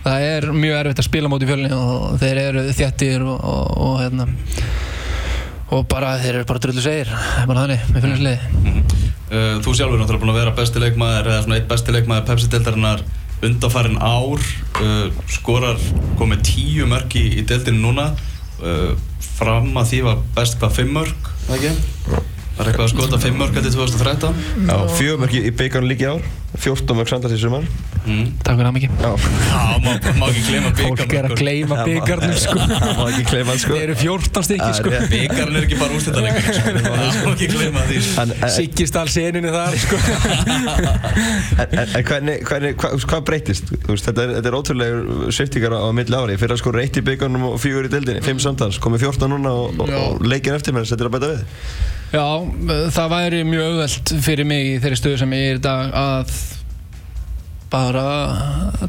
það 0.03 0.25
er 0.27 0.47
mjög 0.57 0.79
erfitt 0.81 1.03
að 1.03 1.09
spila 1.09 1.31
móti 1.31 1.49
fjölni 1.49 1.71
og 1.77 2.17
þeir 2.23 2.41
eru 2.43 2.65
þjættir 2.73 3.25
og, 3.27 3.39
og, 3.39 3.79
og 3.85 3.95
hérna. 4.03 4.27
Og 5.69 5.85
bara 5.91 6.17
þeir 6.23 6.41
eru 6.41 6.49
bara 6.49 6.63
drullu 6.65 6.83
segir 6.83 7.13
bara 7.47 7.65
þannig 7.67 7.81
með 7.93 8.05
fjölninsliði 8.07 8.39
uh, 9.29 9.57
þú 9.63 9.75
sjálfur 9.77 9.99
er 9.99 10.03
náttúrulega 10.03 10.23
búin 10.25 10.33
að 10.33 10.41
vera 10.41 10.57
besti 10.57 10.83
leikmaður 10.83 11.31
eða 11.33 11.43
svona 11.45 11.59
eitt 11.61 11.71
besti 11.71 11.95
leikmaður 11.95 13.05
Undanfarin 13.45 13.99
ár 14.03 14.41
uh, 14.83 15.11
skorar 15.31 15.79
komið 16.19 16.43
tíu 16.49 16.89
mörg 16.91 17.15
í, 17.19 17.27
í 17.39 17.45
deildinu 17.47 17.85
núna. 17.85 18.11
Uh, 18.59 18.97
fram 19.39 19.71
að 19.79 19.93
því 19.93 20.01
var 20.09 20.25
best 20.35 20.59
hvað 20.59 20.81
fimm 20.81 20.97
mörg, 20.99 21.31
það? 22.59 22.65
Það 22.65 22.67
er 22.67 22.73
eitthvað 22.73 22.87
að 22.89 22.93
skota 22.95 23.21
5 23.23 23.39
mörg 23.39 23.57
til 23.59 23.73
2013 23.79 24.39
Já, 24.67 24.77
fjögur 24.99 25.23
mörg 25.23 25.39
í, 25.39 25.43
byggarnu 25.63 25.91
líki 25.93 26.09
ár. 26.09 26.25
14 26.59 26.97
mörg 26.97 27.11
samtals 27.11 27.35
í 27.37 27.39
sumar. 27.39 27.65
Mm. 28.09 28.29
Takk 28.41 28.57
fyrir 28.57 28.69
það 28.69 28.75
mikið 28.79 29.01
Já, 29.03 29.11
Já, 29.51 29.65
má, 29.85 29.91
má 30.17 30.29
ekki 30.31 30.43
gleyma 30.47 30.71
Fólk 30.79 31.13
er 31.13 31.27
að 31.29 31.35
gleyma 31.37 31.77
byggarnum 31.85 32.39
sko. 32.45 32.57
Það 32.71 32.93
má 32.97 33.03
ekki 33.11 33.25
gleyma 33.29 33.53
hann, 33.53 33.61
sko. 33.61 33.75
Þeir 33.77 33.85
eru 33.85 33.97
14 34.01 34.47
stykki 34.49 34.71
sko. 34.79 34.93
Það 34.95 35.17
er 35.19 35.43
er 35.45 35.67
ekki 35.67 35.79
bara 35.83 35.99
úrslitaleikur 35.99 36.49
sko. 36.59 36.73
Það 36.79 37.19
má 37.19 37.35
ekki 37.35 37.51
gleyma 37.53 37.85
því 37.91 38.01
sko. 38.07 38.25
Siggist 38.57 38.99
all 39.03 39.13
seninu 39.13 39.53
þar 39.55 39.79
sko. 39.85 40.01
En, 41.69 42.05
hvernig, 42.07 42.41
hvernig, 42.49 42.75
hva, 42.81 42.91
hvað 43.11 43.23
breytist? 43.29 43.71
Þú 43.85 43.93
Veist, 43.93 44.09
þetta, 44.09 44.25
er, 44.25 44.35
þetta 44.39 44.51
er 44.51 44.57
ótrúlega 44.57 45.31
sviftingar 45.35 45.77
á, 45.77 45.91
milli 45.97 46.17
ári. 46.17 46.39
Fyrir 46.41 46.57
að 46.57 46.63
skora 46.63 46.83
eitt 46.85 46.97
í 46.97 47.05
byggarnum 47.05 47.49
og 47.51 47.61
fjögur 47.61 47.89
í 47.89 47.93
deildinni 47.93 48.25
Fimm 48.25 48.41
samtals, 48.43 48.81
komið 48.83 49.09
14 49.09 49.33
núna 49.35 49.53
og, 49.53 50.25
leikin 50.25 50.57
eftir 50.57 50.77
mér 50.77 50.89
Þetta 50.89 51.05
er 51.05 51.11
að 51.11 51.17
bæta 51.19 51.33
við 51.35 51.98
Já, 52.09 52.25
það 52.95 53.11
væri 53.13 53.43
mjög 53.45 53.67
auðvelt 53.67 54.13
fyrir 54.25 54.49
mig 54.49 54.63
í 54.65 54.77
þeirri 54.81 54.97
stöðu 54.97 55.19
sem 55.21 55.35
ég 55.37 55.51
er 55.51 55.59
í 55.59 55.65
dag 55.65 55.91
að 55.93 56.31
bara 57.69 58.05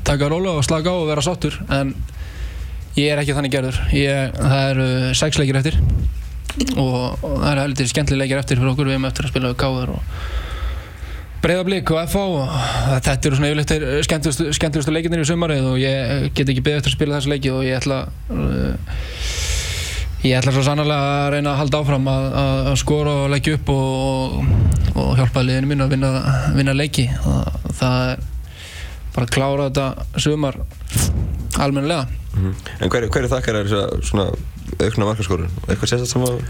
taka 0.08 0.30
róla 0.32 0.54
og 0.56 0.64
slaka 0.64 0.94
á 0.94 0.96
og 0.96 1.10
vera 1.10 1.24
sáttur 1.26 1.58
en 1.68 1.92
ég 2.96 3.12
er 3.12 3.20
ekki 3.20 3.36
þannig 3.36 3.52
gerður. 3.58 3.80
Ég, 3.92 4.38
það 4.40 4.70
eru 4.70 4.88
sex 5.20 5.42
leikir 5.42 5.60
eftir 5.60 5.80
og, 6.80 7.20
og 7.20 7.34
það 7.42 7.50
eru 7.52 7.66
heldur 7.66 7.92
skemmtilega 7.92 8.24
leikir 8.24 8.40
eftir 8.40 8.62
fyrir 8.62 8.72
okkur. 8.72 8.88
Við 8.88 8.96
erum 8.96 9.10
eftir 9.12 9.28
að 9.28 9.34
spila 9.34 9.52
við 9.52 9.60
káður 9.66 9.94
og 9.98 10.16
breyðablík 11.44 11.92
og 11.92 12.02
FH 12.06 12.24
og 12.24 12.56
þetta 13.04 13.30
eru 13.30 13.38
svona 13.38 13.52
yfirleitt 13.52 13.76
þeir 13.76 14.08
skemmtilegustu, 14.08 14.96
leikinir 14.96 15.24
í 15.24 15.28
sumarið 15.28 15.70
og 15.74 15.78
ég 15.80 16.32
get 16.36 16.52
ekki 16.52 16.64
beðið 16.64 16.82
eftir 16.82 16.94
að 16.94 16.98
spila 16.98 17.20
þessu 17.20 17.32
leiki 17.32 17.52
og 17.56 17.68
ég 17.68 17.80
ætla 17.80 18.02
uh, 18.32 18.98
Ég 20.20 20.36
ætla 20.36 20.52
svo 20.52 20.62
sannarlega 20.68 21.12
að 21.20 21.30
reyna 21.32 21.52
að 21.54 21.60
halda 21.62 21.80
áfram 21.80 22.08
að, 22.12 22.26
að, 22.42 22.74
skora 22.82 23.12
og 23.22 23.30
leggja 23.32 23.56
upp 23.56 23.70
og, 23.72 24.34
og 25.00 25.14
hjálpa 25.16 25.44
liðinu 25.48 25.70
mínu 25.72 25.86
að 25.86 25.94
vinna, 25.96 26.10
vinna 26.58 26.74
leiki. 26.76 27.06
Það, 27.24 27.54
það 27.80 28.10
er 28.10 28.26
bara 29.16 29.30
að 29.30 29.32
klára 29.38 29.68
þetta 29.70 30.20
sumar 30.26 30.60
almennilega. 31.60 32.10
En 32.36 32.92
hver, 32.92 33.08
hver 33.08 33.26
er 33.26 33.32
þakkar 33.32 33.62
er 33.62 33.72
svona 33.72 34.28
aukna 34.80 35.08
markaskorun? 35.08 35.56
Eitthvað 35.70 35.94
sérstætt 35.94 36.12
sem 36.12 36.28
að 36.28 36.44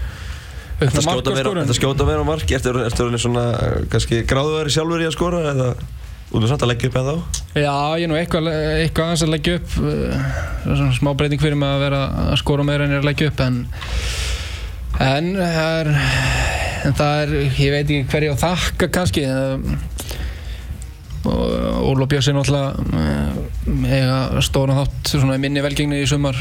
Aukna 0.80 1.06
markaskorun. 1.06 1.62
þetta 1.62 1.76
skjóta 1.76 2.08
meira 2.08 2.24
á 2.24 2.26
marki 2.26 2.56
Ertu 2.56 2.72
orðinn 2.72 3.20
svona 3.20 3.46
uh, 3.54 3.80
kannski 3.92 4.22
gráðuðari 4.28 4.72
sjálfur 4.72 5.02
í 5.02 5.08
að 5.08 5.16
skora 5.16 5.40
eða 5.52 5.72
út 6.30 6.40
með 6.40 6.48
samt 6.52 6.64
að 6.64 6.72
leggja 6.72 6.90
upp 6.90 6.98
eða 7.00 7.14
þá? 7.14 7.44
Já, 7.58 7.76
ég 7.98 8.06
er 8.06 8.10
nú 8.10 8.18
eitthvað, 8.18 8.50
eitthvað 8.80 9.06
aðeins 9.06 9.24
að 9.26 9.32
leggja 9.34 9.58
upp. 9.60 9.76
uh, 9.82 10.26
Svona 10.64 10.96
smá 10.96 11.12
breyting 11.18 11.42
fyrir 11.42 11.58
mig 11.58 11.70
að 11.70 11.84
vera 11.86 12.02
að 12.30 12.36
skora 12.42 12.66
meira 12.66 12.86
en 12.86 12.94
ég 12.94 13.00
er 13.00 13.04
að 13.04 13.10
leggja 13.10 13.30
upp 13.32 13.44
en 13.46 13.62
en 15.00 15.30
er, 15.40 15.88
en 16.86 16.96
það 16.98 17.22
er 17.22 17.34
ég 17.56 17.72
veit 17.72 17.84
ekki 17.86 18.02
hverju 18.12 18.34
að 18.34 18.42
þakka 18.44 18.90
kannski. 18.92 19.24
Óla 21.20 22.06
Björns 22.08 22.30
er 22.30 22.36
náttúrulega 22.36 22.70
eh, 22.96 23.92
eiga 23.92 24.40
stóran 24.44 24.78
þátt 24.78 25.12
í 25.20 25.38
minni 25.42 25.60
velgengni 25.64 26.00
í 26.00 26.08
sumar 26.08 26.38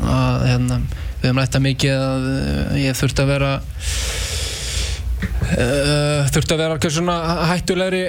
að 0.00 0.46
hérna, 0.48 0.80
við 1.20 1.26
höfum 1.28 1.40
lært 1.42 1.58
að 1.58 1.66
mikið 1.66 2.00
að 2.06 2.28
eh, 2.30 2.78
ég 2.86 2.96
þurfti 2.96 3.24
að 3.24 3.32
vera 3.34 3.50
uh, 5.50 6.30
þurfti 6.32 6.56
að 6.56 6.62
vera 6.64 6.92
svona 6.96 7.18
hættulegri 7.50 8.04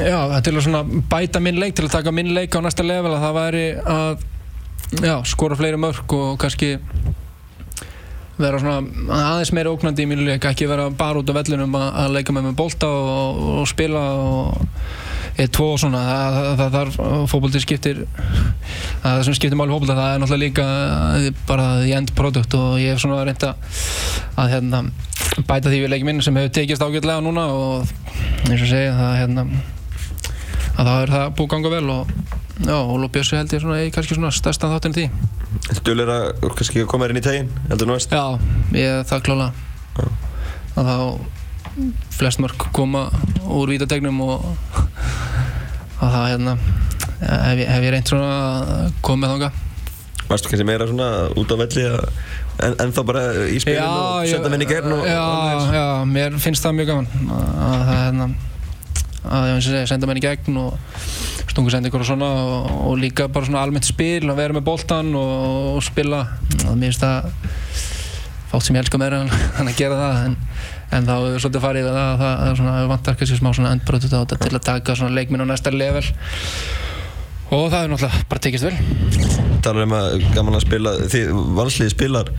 já, 0.00 0.18
til 0.44 0.56
að 0.58 0.92
bæta 1.10 1.42
minn 1.42 1.60
leik 1.60 1.76
til 1.76 1.86
að 1.86 1.96
taka 1.98 2.14
minn 2.14 2.34
leik 2.36 2.54
á 2.56 2.60
næsta 2.64 2.86
level 2.86 3.14
að 3.14 3.24
það 3.24 3.38
væri 3.38 3.64
að 3.94 4.24
já, 5.06 5.16
skora 5.28 5.58
fleiri 5.58 5.80
mörg 5.80 6.16
og 6.16 6.38
kannski 6.42 6.76
vera 8.40 8.60
svona 8.60 8.80
aðeins 9.34 9.52
meira 9.52 9.72
ógnandi 9.72 10.06
í 10.06 10.08
mínu 10.08 10.26
leik, 10.26 10.46
ekki 10.48 10.68
vera 10.70 10.88
bara 10.90 11.20
út 11.20 11.30
á 11.30 11.36
vellinum 11.36 11.76
að, 11.76 11.88
að 12.04 12.14
leika 12.16 12.34
með 12.34 12.48
með 12.48 12.58
bolta 12.62 12.88
og, 12.88 13.40
og 13.60 13.68
spila 13.68 14.04
og 14.24 14.54
eða 15.36 15.50
tvo 15.56 15.68
og 15.74 15.80
svona, 15.82 16.00
það, 16.58 16.74
þarf 16.76 16.98
fókbólti 17.32 17.62
skiptir 17.62 18.02
það 19.02 19.22
sem 19.28 19.36
skiptir 19.38 19.58
máli 19.58 19.74
fókbólta, 19.74 19.98
það 19.98 20.14
er 20.14 20.22
náttúrulega 20.22 20.44
líka 20.44 21.34
bara 21.48 21.68
the 21.82 21.94
end 21.96 22.14
product 22.18 22.56
og 22.58 22.78
ég 22.82 22.94
hef 22.94 23.02
svona 23.04 23.22
reynda 23.26 23.54
að 24.40 24.54
hérna 24.54 24.84
bæta 25.46 25.70
því 25.70 25.84
við 25.84 25.92
leikin 25.94 26.10
minn 26.10 26.24
sem 26.24 26.36
hefur 26.36 26.54
tekist 26.56 26.84
ágætlega 26.84 27.22
núna 27.24 27.46
og 27.54 27.92
eins 28.48 28.60
og 28.60 28.68
segja 28.70 28.96
það 28.98 29.16
hérna 29.20 29.46
að 30.80 30.84
það 30.86 31.02
er 31.02 31.14
það 31.14 31.32
búið 31.38 31.46
að 31.46 31.54
ganga 31.54 31.74
vel 31.76 31.96
og 31.96 33.08
Björsi 33.14 33.38
held 33.38 33.52
ég 33.54 33.62
svona 33.62 33.80
kannski 33.94 34.16
svona 34.16 34.30
stærsta 34.36 34.68
þáttin 34.68 34.92
í 34.92 34.96
því. 34.98 35.28
Þetta 35.70 35.94
að 36.14 36.48
kannski 36.58 36.84
koma 36.88 37.06
þér 37.06 37.14
inn 37.14 37.20
í 37.20 37.24
tegin 37.24 37.52
heldur 37.70 37.88
nú 37.88 37.96
veist? 37.96 38.12
Já, 38.12 38.36
ég 38.76 39.06
það 39.08 39.22
klála 39.28 39.50
að 40.76 40.90
þá 40.90 40.96
flest 42.16 42.42
mörg 42.42 42.68
koma 42.76 43.06
úr 43.46 43.72
vítategnum 43.72 44.20
og 44.24 44.44
að 46.00 46.14
það 46.14 46.28
hérna 46.32 46.56
hef 47.20 47.64
hef 47.70 47.86
ég 47.86 47.94
reynt 47.94 48.12
svona 48.12 48.30
að 48.36 48.94
koma 49.04 49.26
með 49.26 49.34
þanga 49.34 49.50
Varstu 50.30 50.50
kannski 50.50 50.66
meira 50.66 50.86
svona 50.86 51.08
út 51.38 51.50
á 51.50 51.56
velli 51.58 51.86
að 51.90 52.04
en, 52.60 52.76
en 52.84 52.92
þá 52.94 53.00
bara 53.08 53.24
í 53.48 53.58
spilinu 53.62 53.88
og 53.88 54.28
senda 54.30 54.52
minni 54.52 54.68
í 54.68 54.70
gegn 54.70 54.94
og, 54.94 55.02
já, 55.08 55.24
og 55.24 55.74
já, 55.74 55.86
mér 56.10 56.38
finnst 56.42 56.66
það 56.66 56.78
mjög 56.78 56.92
gaman 56.92 57.10
að 57.34 57.84
það 57.88 58.00
hérna 58.04 58.30
að 59.30 59.48
ég 59.50 59.64
segja, 59.64 59.88
senda 59.90 60.08
menn 60.08 60.20
í 60.20 60.24
gegn 60.24 60.60
og 60.60 60.76
stungu 61.50 61.72
senda 61.72 61.90
ykkur 61.90 62.04
og 62.04 62.08
svona 62.08 62.28
og, 62.40 62.68
og 62.88 62.98
líka 63.00 63.28
bara 63.32 63.48
svona 63.48 63.64
almennt 63.64 63.88
spil 63.88 64.30
og 64.30 64.38
vera 64.38 64.56
með 64.56 64.66
boltan 64.68 65.10
og, 65.18 65.80
spila. 65.84 66.22
Og 66.68 66.76
mér 66.78 66.92
finnst 66.92 67.04
það 67.04 67.30
fátt 68.50 68.66
sem 68.66 68.76
ég 68.76 68.84
elska 68.84 69.00
meira 69.00 69.24
en 69.24 69.68
að 69.70 69.76
gera 69.78 69.98
það 69.98 70.22
en, 70.28 70.36
en 70.90 71.08
þá 71.08 71.12
hefur 71.14 71.42
svolítið 71.44 71.64
farið 71.64 71.88
við 71.88 71.98
það 71.98 72.24
að 72.26 72.60
það 72.60 72.88
vantar 72.92 73.18
kannski 73.20 73.38
smá 73.38 73.50
endbrötu 73.70 74.10
til 74.10 74.20
að 74.20 74.62
taka 74.66 75.10
leikminn 75.10 75.44
á 75.44 75.50
næsta 75.50 75.72
level. 75.74 76.04
Og 77.50 77.66
það 77.70 77.82
er 77.82 77.90
náttúrulega 77.90 78.24
bara 78.30 78.44
tekist 78.46 78.66
vel. 78.66 78.76
Talar 79.64 79.86
um 79.86 79.96
að 79.98 80.18
gaman 80.34 80.58
að 80.58 80.66
spila 80.66 80.94
því 81.02 81.22
valsliði 81.58 81.94
spilar 81.94 82.30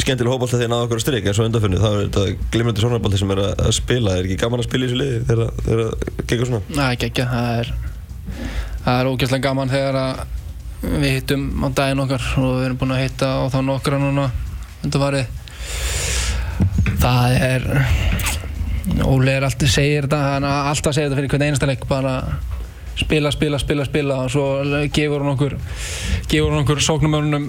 skemmtilega 0.00 0.32
hópálta 0.32 0.56
þegar 0.56 0.70
náðu 0.72 0.86
okkur 0.86 1.00
að 1.00 1.04
stryk 1.04 1.26
en 1.28 1.34
svo 1.36 1.46
undanfunni 1.48 1.80
þá 1.80 1.88
er 1.90 1.98
þetta 2.02 2.50
glimrandi 2.52 2.84
sónarbólti 2.84 3.20
sem 3.20 3.32
er 3.34 3.42
að 3.44 3.72
spila. 3.76 4.14
Er 4.16 4.28
ekki 4.28 4.38
gaman 4.40 4.62
að 4.62 4.68
spila 4.68 4.86
í 4.86 4.90
þessu 4.90 5.00
liði 5.00 5.18
þegar 5.28 5.82
það 5.82 6.22
gengur 6.30 6.48
svona? 6.48 6.62
Næ, 6.72 6.84
ekki 6.94 7.08
ekki, 7.10 7.26
það 7.32 7.58
er 7.58 7.72
það 8.84 9.00
er 9.00 9.10
ógeðslega 9.10 9.46
gaman 9.48 9.72
þegar 9.72 10.00
að 10.00 10.22
við 10.82 11.12
hittum 11.18 11.44
á 11.62 11.68
daginn 11.78 12.02
okkar 12.02 12.24
og 12.40 12.56
við 12.56 12.64
erum 12.66 12.80
búin 12.80 12.94
að 12.96 13.04
hitta 13.04 13.28
á 13.38 13.42
þá 13.52 13.58
nokkra 13.68 14.00
núna 14.02 14.24
undanfarið 14.82 15.38
það 17.02 17.36
er 17.40 17.68
Óli 19.06 19.30
er 19.30 19.44
alltaf 19.46 19.70
segir 19.70 20.08
þetta 20.08 20.18
hann 20.34 20.46
er 20.46 20.70
alltaf 20.72 20.94
segir 20.94 21.08
þetta 21.08 21.20
fyrir 21.20 21.32
hvern 21.32 21.46
einasta 21.46 21.68
leik 21.70 21.84
bara 21.88 22.16
spila, 22.98 23.30
spila, 23.32 23.60
spila, 23.62 23.86
spila 23.86 24.18
og 24.24 24.32
svo 24.32 24.46
gefur 24.92 25.22
hann 25.22 25.34
okkur 25.36 25.56
gefur 26.28 26.50
hann 26.52 26.64
okkur 26.64 26.82
sóknumörnum 26.82 27.48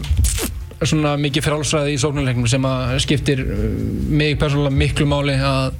svona 0.83 1.15
mikið 1.19 1.45
frálsræði 1.45 1.95
í 1.95 1.99
sóknuleiknum 2.01 2.47
sem 2.49 2.65
að 2.67 2.95
skiptir 3.03 3.43
uh, 3.43 3.65
mig 4.11 4.37
persónulega 4.39 4.79
miklu 4.83 5.07
máli 5.09 5.35
að 5.39 5.77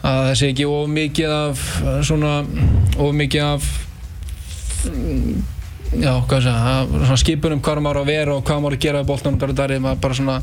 að 0.00 0.20
það 0.24 0.34
sé 0.40 0.50
ekki 0.54 0.66
of 0.68 0.86
mikið 0.88 1.32
af 1.34 1.64
svona 2.08 2.34
of 2.96 3.10
mikið 3.16 3.42
af 3.44 3.66
já, 6.00 6.14
hvað 6.24 6.46
sé 6.46 6.54
það 6.54 7.18
skipunum 7.20 7.60
hvað 7.64 7.82
maður 7.84 8.00
á 8.00 8.02
að 8.04 8.12
vera 8.14 8.36
og 8.36 8.46
hvað 8.48 8.62
maður 8.64 8.76
á 8.76 8.78
að 8.78 8.86
gera 8.86 9.02
er 9.76 9.84
maður 9.84 10.02
bara 10.06 10.18
svona 10.20 10.38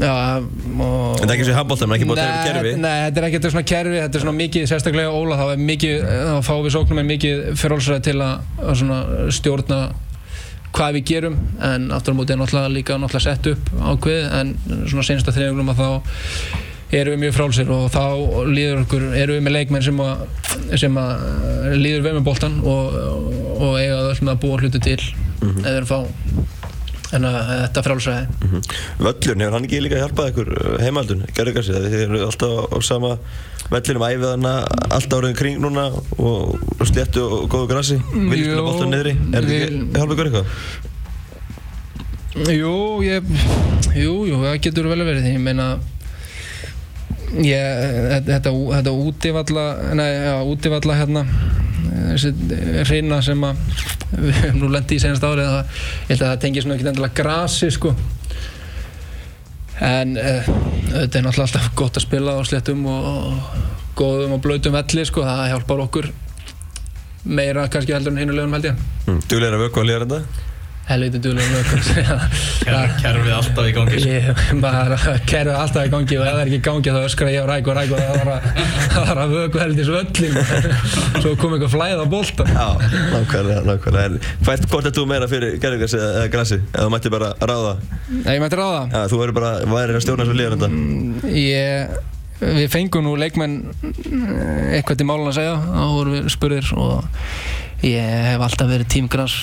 já 0.00 0.12
og, 0.40 1.20
en 1.20 1.24
það 1.24 1.30
er 1.30 1.34
ekki 1.36 1.46
svo 1.48 1.52
í 1.54 1.56
handbólta, 1.58 1.86
menn 1.90 1.98
ekki 1.98 2.08
búið 2.10 2.20
að 2.22 2.30
Nei, 2.30 2.36
terfi 2.44 2.60
kerfi 2.60 2.74
Nei, 2.80 2.94
þetta 3.06 3.20
er 3.20 3.26
ekki 3.28 3.38
þetta 3.40 3.50
svona 3.54 3.66
kerfi, 3.70 3.98
þetta 4.04 4.18
er 4.20 4.24
svona 4.24 4.36
mikið, 4.40 4.68
sérstaklega 4.70 5.10
Óla, 5.16 5.38
þá 5.40 5.46
er 5.54 5.64
mikið, 5.70 6.06
þá 6.30 6.48
fáum 6.48 6.62
við 6.66 6.74
sóknum 6.76 7.00
með 7.00 7.08
mikið 7.10 7.42
frálsræði 7.60 8.04
til 8.08 8.16
að, 8.24 8.48
að 8.64 8.78
svona 8.80 9.00
stjórna 9.38 9.80
hvað 10.70 10.96
við 11.00 11.06
gerum, 11.10 11.38
en 11.66 11.86
aftur 11.96 12.14
á 12.14 12.18
móti 12.20 12.34
er 12.34 12.38
náttúrulega 12.40 12.74
líka 12.76 12.98
náttúrulega 13.02 13.26
sett 13.26 13.48
upp 13.50 13.70
ákveð, 13.90 14.20
en 14.38 14.52
svona 14.86 15.06
senasta 15.08 15.34
þriðjögnum 15.34 15.72
að 15.74 15.80
þá 15.82 15.88
erum 17.00 17.14
við 17.14 17.20
mjög 17.24 17.34
frálsir 17.36 17.68
og 17.74 17.84
þá 17.94 18.04
líður 18.50 18.80
okkur, 18.84 19.02
erum 19.18 19.36
við 19.38 19.44
með 19.46 19.54
leikmenn 19.56 19.84
sem 19.86 20.00
að, 20.02 20.22
sem 20.78 20.96
að 20.98 21.26
líður 21.78 22.06
við 22.06 22.16
með 22.16 22.24
boltan 22.26 22.56
og, 22.66 22.96
og 23.62 23.76
eiga 23.78 23.98
það 24.08 24.14
sem 24.20 24.30
að 24.32 24.40
búa 24.46 24.62
hluti 24.62 24.82
til 24.88 25.02
Mhm. 25.40 25.62
eða 25.64 25.76
erum 25.78 25.88
fá 25.88 26.00
en 27.16 27.26
að 27.28 27.38
þetta 27.50 27.84
frálsræði 27.86 28.24
Völlurinn, 29.00 29.44
hefur 29.44 29.56
hann 29.56 29.66
ekki 29.68 29.80
líka 29.84 30.02
hjálpað 30.02 30.30
ykkur 30.32 30.52
uh, 30.56 30.74
heimaldun, 30.82 31.24
gerðu 31.36 31.56
kannski 31.56 31.76
það 31.76 31.88
þið 31.94 32.04
eru 32.06 32.20
alltaf 32.26 32.52
á, 32.70 32.76
sama 32.86 33.14
vellinum 33.70 34.06
æfið 34.06 34.28
hana 34.32 34.52
allt 34.90 35.14
árið 35.14 35.34
kring 35.38 35.60
núna 35.62 35.88
og, 36.18 36.56
og 36.58 36.86
sléttu 36.88 37.22
og 37.22 37.44
góðu 37.52 37.68
grassi. 37.70 37.98
Viljið 38.10 38.48
spila 38.48 38.62
Jú, 38.62 38.66
boltan 38.66 38.90
niðri, 38.94 39.12
er 39.30 39.46
þetta 39.46 39.58
ekki 39.58 39.68
hjálpað 39.94 40.14
ykkur 40.16 40.30
eitthvað? 40.30 40.46
Jú, 42.54 42.74
ég, 43.02 43.30
jú, 43.98 44.12
jú, 44.30 44.36
það 44.42 44.60
getur 44.66 44.90
vel 44.90 45.02
verið, 45.02 45.24
ég 45.32 45.42
meina 45.42 45.72
ég, 47.38 47.62
þetta, 48.10 48.36
þetta, 48.36 48.52
þetta 48.76 48.94
útivalla, 49.06 49.64
nei, 49.98 50.08
já, 50.14 50.34
útivalla 50.46 50.98
hérna, 50.98 51.24
hreina 52.88 53.20
sem 53.24 53.44
að 53.46 53.60
við 54.10 54.38
höfum 54.40 54.62
nú 54.62 54.70
lendið 54.74 54.96
í 54.96 55.02
senast 55.04 55.26
árið, 55.26 55.50
það, 55.50 55.82
ég 56.00 56.10
held 56.12 56.22
að 56.22 56.30
það 56.32 56.40
tengir 56.44 56.64
svona 56.64 56.76
ekki 56.78 56.88
endilega 56.90 57.18
grasi, 57.20 57.70
sko, 57.74 57.94
en 59.90 60.16
uh, 60.20 60.50
þetta 60.90 61.20
er 61.20 61.26
náttúrulega 61.26 61.46
alltaf 61.46 61.70
gott 61.78 62.00
að 62.00 62.06
spila 62.06 62.36
á 62.36 62.42
sléttum 62.48 62.82
og, 62.90 63.10
og 63.10 63.94
góðum 64.00 64.36
og 64.36 64.42
blöytum 64.44 64.76
velli 64.76 65.06
sko, 65.08 65.24
það 65.26 65.50
hjálpar 65.54 65.84
okkur 65.86 66.10
meira 67.24 67.66
kannski 67.68 67.92
heldur 67.92 68.14
en 68.14 68.22
hinulegum 68.24 68.56
held 68.56 68.72
ég 68.72 68.86
Mm. 69.10 69.20
Duglegir 69.26 69.56
að 69.56 69.62
vöku 69.64 69.80
að 69.80 69.86
liða 69.88 70.04
þetta? 70.04 70.49
Helviti 70.88 71.20
duglegum 71.22 71.52
vökkur 71.54 71.80
Kerfið 73.00 73.32
alltaf 73.34 73.66
í 73.68 73.72
gangi 73.76 74.00
sko. 74.00 74.10
ég 74.10 74.40
bara 74.62 74.96
kerfið 75.28 75.54
alltaf 75.54 75.86
í 75.86 75.90
gangi 75.92 76.16
og 76.18 76.24
ef 76.26 76.32
það 76.34 76.40
er 76.40 76.50
ekki 76.50 76.58
í 76.58 76.64
gangi 76.66 76.94
þá 76.94 76.98
öskra 77.06 77.30
ég 77.30 77.44
á 77.44 77.46
ræk 77.50 77.70
og 77.70 77.76
ræk 77.78 77.92
og 77.94 78.00
það 78.00 78.14
var 78.18 78.30
að, 78.34 78.40
það 79.10 79.34
vöku 79.36 79.62
heldur 79.62 79.88
svöllin 79.90 80.34
svo 81.22 81.34
kom 81.40 81.54
eitthvað 81.56 81.74
flæð 81.76 82.02
á 82.02 82.06
bolta 82.10 82.46
Já, 82.50 82.66
nákvæmlega, 83.14 83.62
nákvæmlega. 83.68 84.20
Hvert, 84.46 84.66
hvort 84.72 84.88
er 84.90 84.96
þú 84.96 85.06
meira 85.10 85.30
fyrir 85.30 85.56
gerðingas 85.62 85.94
eða 85.98 86.26
grassi? 86.32 86.58
Eða 86.72 86.86
þú 86.88 86.94
mætti 86.96 87.12
bara 87.14 87.30
ráða? 87.38 87.74
Nei, 88.10 88.32
ég 88.34 88.42
mætti 88.42 88.58
ráða 88.60 88.82
Já, 88.90 89.00
þú 89.12 89.22
verður 89.22 89.38
bara, 89.38 89.52
værir 89.70 90.00
að 90.00 90.04
stjórna 90.06 90.26
þessu 90.26 90.38
liðan 90.40 90.64
þetta? 90.64 91.30
ég, 91.38 91.96
við 92.40 92.68
fengum 92.72 93.06
nú 93.06 93.14
leikmenn 93.20 93.56
eh, 93.84 94.78
eitthvað 94.80 95.00
til 95.04 95.08
málun 95.12 95.30
að 95.30 95.38
segja 95.38 95.56
þá 95.62 95.82
vorum 95.94 96.16
við 96.18 96.30
spurðir 96.34 96.72
og 96.80 97.86
ég 97.86 98.16
hef 98.32 98.42
alltaf 98.48 98.68
verið 98.74 98.90
tím 98.92 99.06
gras 99.12 99.36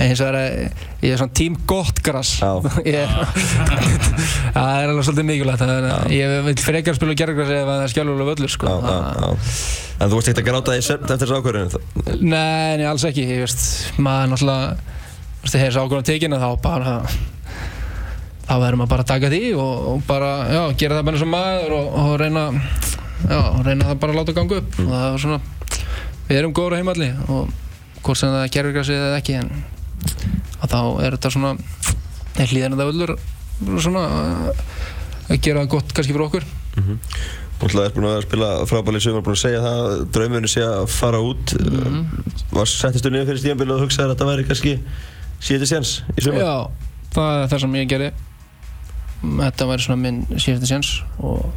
Mm. 0.00 0.06
ég, 0.06 0.06
en 0.06 0.08
hins 0.10 0.20
vegar 0.24 0.38
eh, 0.40 0.86
ég 1.04 1.12
er 1.14 1.20
svona 1.20 1.34
tím 1.36 1.56
gott 1.68 2.00
gras 2.06 2.30
Já. 2.40 2.50
Ég- 2.94 3.14
það 4.54 4.70
er 4.80 4.88
alveg 4.90 5.04
svolítið 5.06 5.28
mikilvægt 5.30 5.62
það 5.64 5.72
er, 5.76 5.88
ég 6.16 6.34
vil 6.48 6.56
frekar 6.64 6.96
spila 6.98 7.16
gerðgras 7.20 7.52
ef 7.54 7.68
það 7.70 7.84
er 7.84 7.92
skjálfulega 7.94 8.28
völlur 8.30 8.52
sko. 8.54 8.66
Já, 8.66 8.76
já, 8.80 8.98
já. 9.20 9.28
En 10.00 10.08
þú 10.08 10.16
varst 10.16 10.30
ekkert 10.32 10.40
að 10.40 10.48
gráta 10.48 10.76
í 10.78 10.84
svefn 10.84 11.04
eftir 11.12 11.26
þessu 11.28 11.38
ákvörðinu? 11.40 11.80
Nei, 12.24 12.76
nei, 12.80 12.86
alls 12.88 13.04
ekki, 13.04 13.26
ég 13.28 13.42
veist, 13.44 13.64
maður 14.00 14.30
náttúrulega, 14.32 14.96
veist, 15.42 15.52
þegar 15.52 15.66
þessi 15.66 15.82
ákvörðan 15.84 16.06
tekinu 16.08 16.38
þá 16.40 16.48
bara, 16.64 16.94
þá 18.48 18.54
verður 18.62 18.78
maður 18.80 18.92
bara 18.94 19.04
að 19.04 19.10
taka 19.12 19.30
því 19.34 19.42
og, 19.60 19.74
og 19.92 20.00
bara, 20.08 20.30
já, 20.56 20.62
gera 20.80 20.96
það 21.00 21.08
bara 21.10 21.18
eins 21.20 21.26
og 21.26 21.32
maður 21.34 21.74
og, 21.76 21.90
og 22.04 22.14
reyna, 22.24 22.44
já, 23.28 23.40
reyna 23.68 23.90
það 23.90 24.00
bara 24.06 24.14
að 24.16 24.20
láta 24.22 24.36
ganga 24.40 24.62
upp 24.62 24.78
og 24.80 24.88
það 24.94 25.04
var 25.10 25.22
svona, 25.26 25.40
við 26.30 26.40
erum 26.40 26.56
góður 26.56 26.76
á 26.76 26.80
heimalli 26.80 27.10
og 27.28 27.52
hvort 28.00 28.22
sem 28.22 28.32
það 28.32 28.46
er 28.46 28.54
gerðurgrasið 28.56 29.04
eða 29.04 29.20
ekki 29.20 29.36
en 29.42 29.52
og 30.60 30.70
þá 30.70 30.80
er 31.04 31.16
þetta 31.16 31.32
svona, 31.34 31.52
er 32.36 32.54
hlýðan 32.54 32.76
þetta 32.76 32.88
öllur 32.94 33.14
svona 33.80 34.06
að 35.30 35.42
gera 35.44 35.62
það 35.62 35.70
gott 35.76 35.94
kannski 35.94 36.14
fyrir 36.14 36.26
okkur. 36.26 36.48
Þú 37.60 37.68
ætlaði 37.68 37.90
er 37.90 37.94
búin 37.96 38.08
að 38.08 38.16
að 38.16 38.24
spila 38.24 38.50
frábæli 38.70 39.02
sumar, 39.04 39.24
búin 39.26 39.36
að 39.36 39.42
segja 39.42 39.60
það, 39.64 39.88
draumurinn 40.16 40.48
sé 40.50 40.64
að 40.64 40.86
fara 40.94 41.20
út. 41.20 41.54
Var 42.54 42.70
settistu 42.72 43.12
niður 43.12 43.28
fyrir 43.30 43.42
stíðanbíl 43.42 43.74
og 43.74 43.84
hugsaði 43.84 44.06
að 44.08 44.14
þetta 44.14 44.28
væri 44.30 44.46
kannski 44.48 44.74
síðan 45.44 45.70
séns 45.74 45.92
í 46.16 46.24
sumar? 46.24 46.40
Já, 46.40 46.56
það 47.14 47.42
er 47.42 47.52
það 47.52 47.64
sem 47.66 47.78
ég 47.80 47.90
gerði 47.92 48.10
Þetta 49.20 49.66
væri 49.68 49.84
svona 49.84 50.00
minn 50.00 50.22
síðasti 50.40 50.70
séns 50.70 50.94
og 51.20 51.50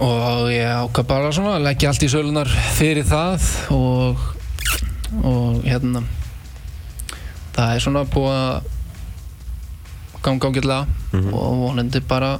og 0.00 0.48
ég 0.52 0.68
ákvað 0.68 1.08
bara 1.08 1.32
svona 1.32 1.56
að 1.58 1.66
leggja 1.66 1.90
allt 1.90 2.04
í 2.04 2.08
sölunar 2.12 2.50
fyrir 2.76 3.04
það 3.08 3.48
og 3.74 4.22
og 5.24 5.64
hérna 5.64 6.04
það 7.58 7.74
er 7.74 7.84
svona 7.84 8.04
búið 8.14 8.34
að 8.38 8.74
ganga 10.22 10.48
ágætlega 10.50 10.80
Mhm. 11.12 11.30
og 11.34 11.60
vonandi 11.62 12.00
bara 12.04 12.32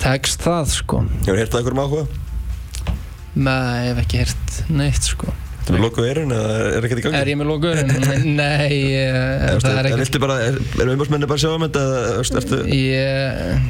tekst 0.00 0.40
það 0.44 0.70
sko 0.72 1.02
Hefur 1.26 1.40
hértað 1.40 1.58
einhverjum 1.60 1.82
áhuga? 1.82 2.06
Nei, 3.36 3.88
ég 3.88 3.90
hef 3.92 3.98
ekki 4.06 4.22
heyrt 4.22 4.62
neitt 4.72 5.10
sko 5.10 5.34
Þú 5.66 5.74
er 5.74 5.80
lokuð 5.82 6.04
eirinn 6.06 6.30
eða 6.30 6.50
er 6.76 6.84
ekkert 6.86 7.00
í 7.00 7.02
gangi? 7.02 7.18
Er 7.18 7.28
ég 7.32 7.38
með 7.40 7.48
lokur? 7.50 7.78
Nei, 8.38 8.76
ég, 8.94 9.16
það 9.64 9.78
er 9.80 9.88
viltu 9.98 10.20
bara, 10.22 10.36
er, 10.46 10.58
er 10.78 10.92
umbásmenni 10.92 11.26
bara 11.26 11.34
að 11.34 11.42
sjá 11.42 11.50
um 11.56 11.64
þetta 11.64 11.82
ertu... 12.38 12.60
Ég, 12.70 13.64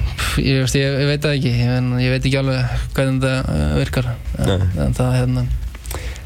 ég, 0.44 0.74
ég, 0.76 1.06
veit 1.08 1.24
það 1.24 1.36
ekki, 1.38 1.52
ég, 1.56 1.88
ég 2.04 2.12
veit 2.12 2.28
ekki 2.28 2.40
alveg 2.42 2.74
hvernig 2.98 3.24
þetta 3.24 3.32
uh, 3.48 3.72
virkar 3.80 4.10
en, 4.12 4.66
en 4.84 4.98
það 4.98 5.08
er 5.08 5.16
hérna 5.22 5.46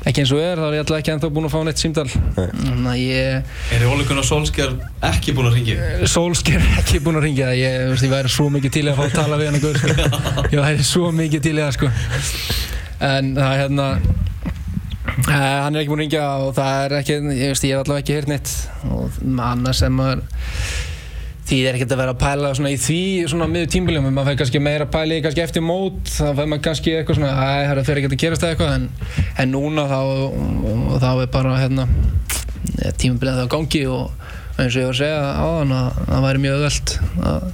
ekki 0.08 0.22
eins 0.22 0.32
og 0.32 0.40
er, 0.40 0.60
þá 0.60 0.66
er 0.66 0.76
ég 0.78 0.84
alltaf 0.84 1.00
ekki 1.00 1.12
ennþá 1.14 1.30
búinn 1.34 1.48
að 1.48 1.52
fá 1.54 1.60
neitt 1.66 1.82
símdal 1.82 2.06
þannig 2.08 2.88
að 2.92 3.00
ég 3.02 3.76
Er 3.76 3.84
Óli 3.90 4.06
Gunnar 4.08 4.26
Solskjær 4.26 4.72
ekki 5.10 5.34
búinn 5.36 5.50
að 5.50 5.58
ringja? 5.58 5.90
Solskjær 6.08 6.62
er 6.62 6.80
ekki 6.80 7.02
búinn 7.04 7.20
að 7.20 7.26
ringja 7.28 7.50
ég, 7.58 7.76
veist, 7.90 8.06
ég 8.06 8.14
væri 8.14 8.32
svo 8.32 8.48
mikið 8.54 8.76
til 8.78 8.86
að 8.88 8.96
fá 9.00 9.04
að 9.06 9.18
tala 9.18 9.40
við 9.40 9.50
hann 9.50 9.60
sko. 9.60 10.08
ég 10.54 10.58
væri 10.64 10.88
svo 10.88 11.12
mikið 11.20 11.46
til 11.46 11.54
í 11.58 11.60
það 11.60 11.76
sko. 11.76 11.92
en 13.10 13.32
það 13.36 13.52
er 13.52 13.62
hérna 13.66 13.92
Uh, 15.20 15.34
hann 15.34 15.74
er 15.74 15.82
ekki 15.82 15.90
búinn 15.90 16.00
að 16.00 16.04
ringja 16.04 16.26
og 16.44 16.52
það 16.56 16.76
er 16.84 16.92
ekki, 17.00 17.14
ég 17.34 17.50
veist, 17.50 17.64
ég 17.66 17.74
hef 17.74 17.82
allavega 17.82 18.02
ekki 18.04 18.14
heyrt 18.16 18.30
neitt 18.30 18.52
og 18.88 19.16
annars 19.44 19.80
sem 19.82 19.92
maður 19.92 20.22
því 21.50 21.58
er 21.66 21.76
ekkert 21.76 21.92
að 21.96 22.00
vera 22.04 22.12
að 22.14 22.20
pæla 22.20 22.50
svona 22.54 22.70
í 22.70 22.76
því 22.78 23.00
svona 23.32 23.46
miður 23.50 23.70
tímbiljum, 23.74 24.04
maður 24.14 24.28
fær 24.30 24.36
kannski 24.38 24.60
meira 24.62 24.86
að 24.86 24.92
pæla 24.94 25.16
í 25.16 25.22
kannski 25.24 25.42
eftir 25.42 25.64
mót, 25.66 25.98
þá 26.06 26.28
fær 26.38 26.46
maður 26.46 26.62
kannski 26.68 26.92
eitthvað 26.94 27.18
svona, 27.18 27.30
æ, 27.34 27.72
það 27.72 27.88
fyrir 27.88 28.02
ekkert 28.02 28.14
að 28.14 28.22
gerast 28.22 28.46
eitthvað. 28.46 28.76
En, 28.76 28.84
en 29.42 29.50
núna 29.50 29.86
þá, 29.90 29.98
þá 31.02 31.08
er 31.10 31.32
bara 31.34 31.56
hérna 31.58 31.88
tímbilið 33.00 33.40
það 33.40 33.50
á 33.50 33.54
gangi 33.56 33.82
og 33.90 34.30
eins 34.60 34.76
og 34.76 34.78
ég 34.78 34.88
var 34.90 34.94
að 34.94 35.00
segja 35.00 35.20
á 35.26 35.46
þann 35.56 35.74
að 35.74 36.00
það 36.12 36.24
væri 36.28 36.44
mjög 36.44 36.56
öðvöld 36.60 36.94
að 37.32 37.50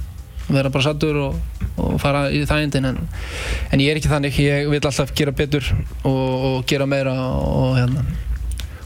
vera 0.47 0.71
bara 0.77 0.85
sattur 0.85 1.19
og, 1.25 1.41
og 1.81 1.99
fara 2.03 2.23
í 2.29 2.45
þægindin. 2.47 2.91
En, 2.91 3.01
en 3.73 3.83
ég 3.83 3.91
er 3.91 3.99
ekki 3.99 4.13
þannig, 4.13 4.41
ég 4.45 4.69
vil 4.69 4.81
alltaf 4.83 5.17
gera 5.17 5.33
betur 5.35 5.65
og, 6.05 6.13
og 6.13 6.57
gera 6.69 6.85
meira 6.89 7.17
og 7.41 7.79
hérna. 7.79 8.05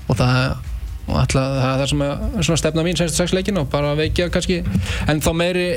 Og 0.07 0.15
það 0.15 0.70
og 1.11 1.19
alltaf, 1.21 1.57
það 1.59 1.71
er 1.71 1.81
það 1.81 1.89
sem 1.91 2.03
er 2.05 2.45
svona 2.47 2.61
stefna 2.61 2.85
mín 2.85 2.99
senstu 2.99 3.19
sex 3.19 3.35
leikin 3.35 3.59
og 3.61 3.69
bara 3.71 3.91
veikja 3.99 4.29
kannski 4.33 4.61
en 5.11 5.21
þá 5.23 5.29
meiri 5.37 5.67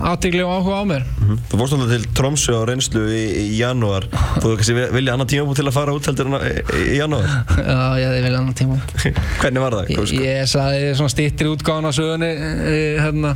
aðtegli 0.00 0.44
og 0.46 0.54
áhuga 0.58 0.80
á 0.80 0.84
mér 0.88 1.06
Þú 1.50 1.60
fórst 1.60 1.76
alltaf 1.76 1.92
til 1.92 2.08
Tromsø 2.16 2.56
á 2.56 2.62
reynslu 2.68 3.04
í, 3.08 3.22
í 3.44 3.44
janúar. 3.58 4.06
Þú 4.42 4.54
vilja 4.94 5.14
annan 5.14 5.28
tímabú 5.30 5.54
til 5.56 5.66
að 5.68 5.76
fara 5.76 5.94
út 5.96 6.08
heldur 6.08 6.28
en 6.28 6.36
í, 6.40 6.98
janúar. 6.98 7.28
Já, 7.70 7.78
ég 8.02 8.26
vel 8.26 8.34
annan 8.34 8.56
tíma 8.56 8.80
Hvernig 9.40 9.64
var 9.64 9.78
það? 9.78 9.92
Ég, 9.94 10.14
ég 10.24 10.50
sagði 10.50 10.92
svona 10.98 11.14
stýttir 11.14 11.50
útgáðan 11.52 11.88
á 11.88 11.92
sögunni 11.96 12.30
eh, 12.34 13.02
hérna 13.02 13.34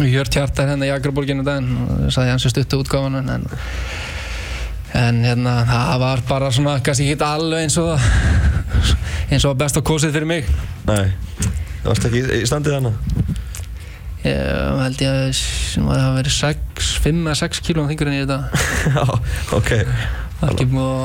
Hjört 0.00 0.32
hjartar 0.32 0.70
hérna 0.72 0.88
í 0.88 0.92
Akraborginu 0.94 1.44
daginn 1.44 1.76
og 1.84 2.08
sagði 2.14 2.32
hans 2.32 2.46
er 2.48 2.54
stuttu 2.54 2.80
útgáðan 2.80 3.20
en, 3.20 3.44
en 4.96 5.20
hérna 5.26 5.58
það 5.68 6.00
var 6.00 6.24
bara 6.30 6.48
svona 6.54 6.78
kannski 6.84 7.10
ekki 7.12 7.28
alveg 7.28 7.66
eins 7.66 7.76
og 7.82 7.92
það 7.92 8.51
eins 9.32 9.46
og 9.48 9.56
best 9.60 9.78
að 9.80 9.86
kosið 9.88 10.14
fyrir 10.16 10.28
mig 10.28 10.48
Nei, 10.88 11.12
það 11.82 11.88
varst 11.92 12.08
ekki 12.08 12.24
í- 12.38 12.42
standið 12.48 12.78
þannig. 12.78 12.96
ég 14.22 14.82
held 14.82 15.00
ég 15.02 15.12
að 15.12 15.30
það 15.82 16.02
hafi 16.02 16.18
verið 16.20 16.34
6, 16.38 16.90
5 17.06 17.22
eða 17.26 17.38
6 17.42 17.62
kílóum 17.66 17.88
þingur 17.90 18.10
en 18.12 18.18
ég 18.20 18.26
þetta 18.28 18.40
Já, 18.96 19.02
ok. 19.56 19.72
og 20.42 20.60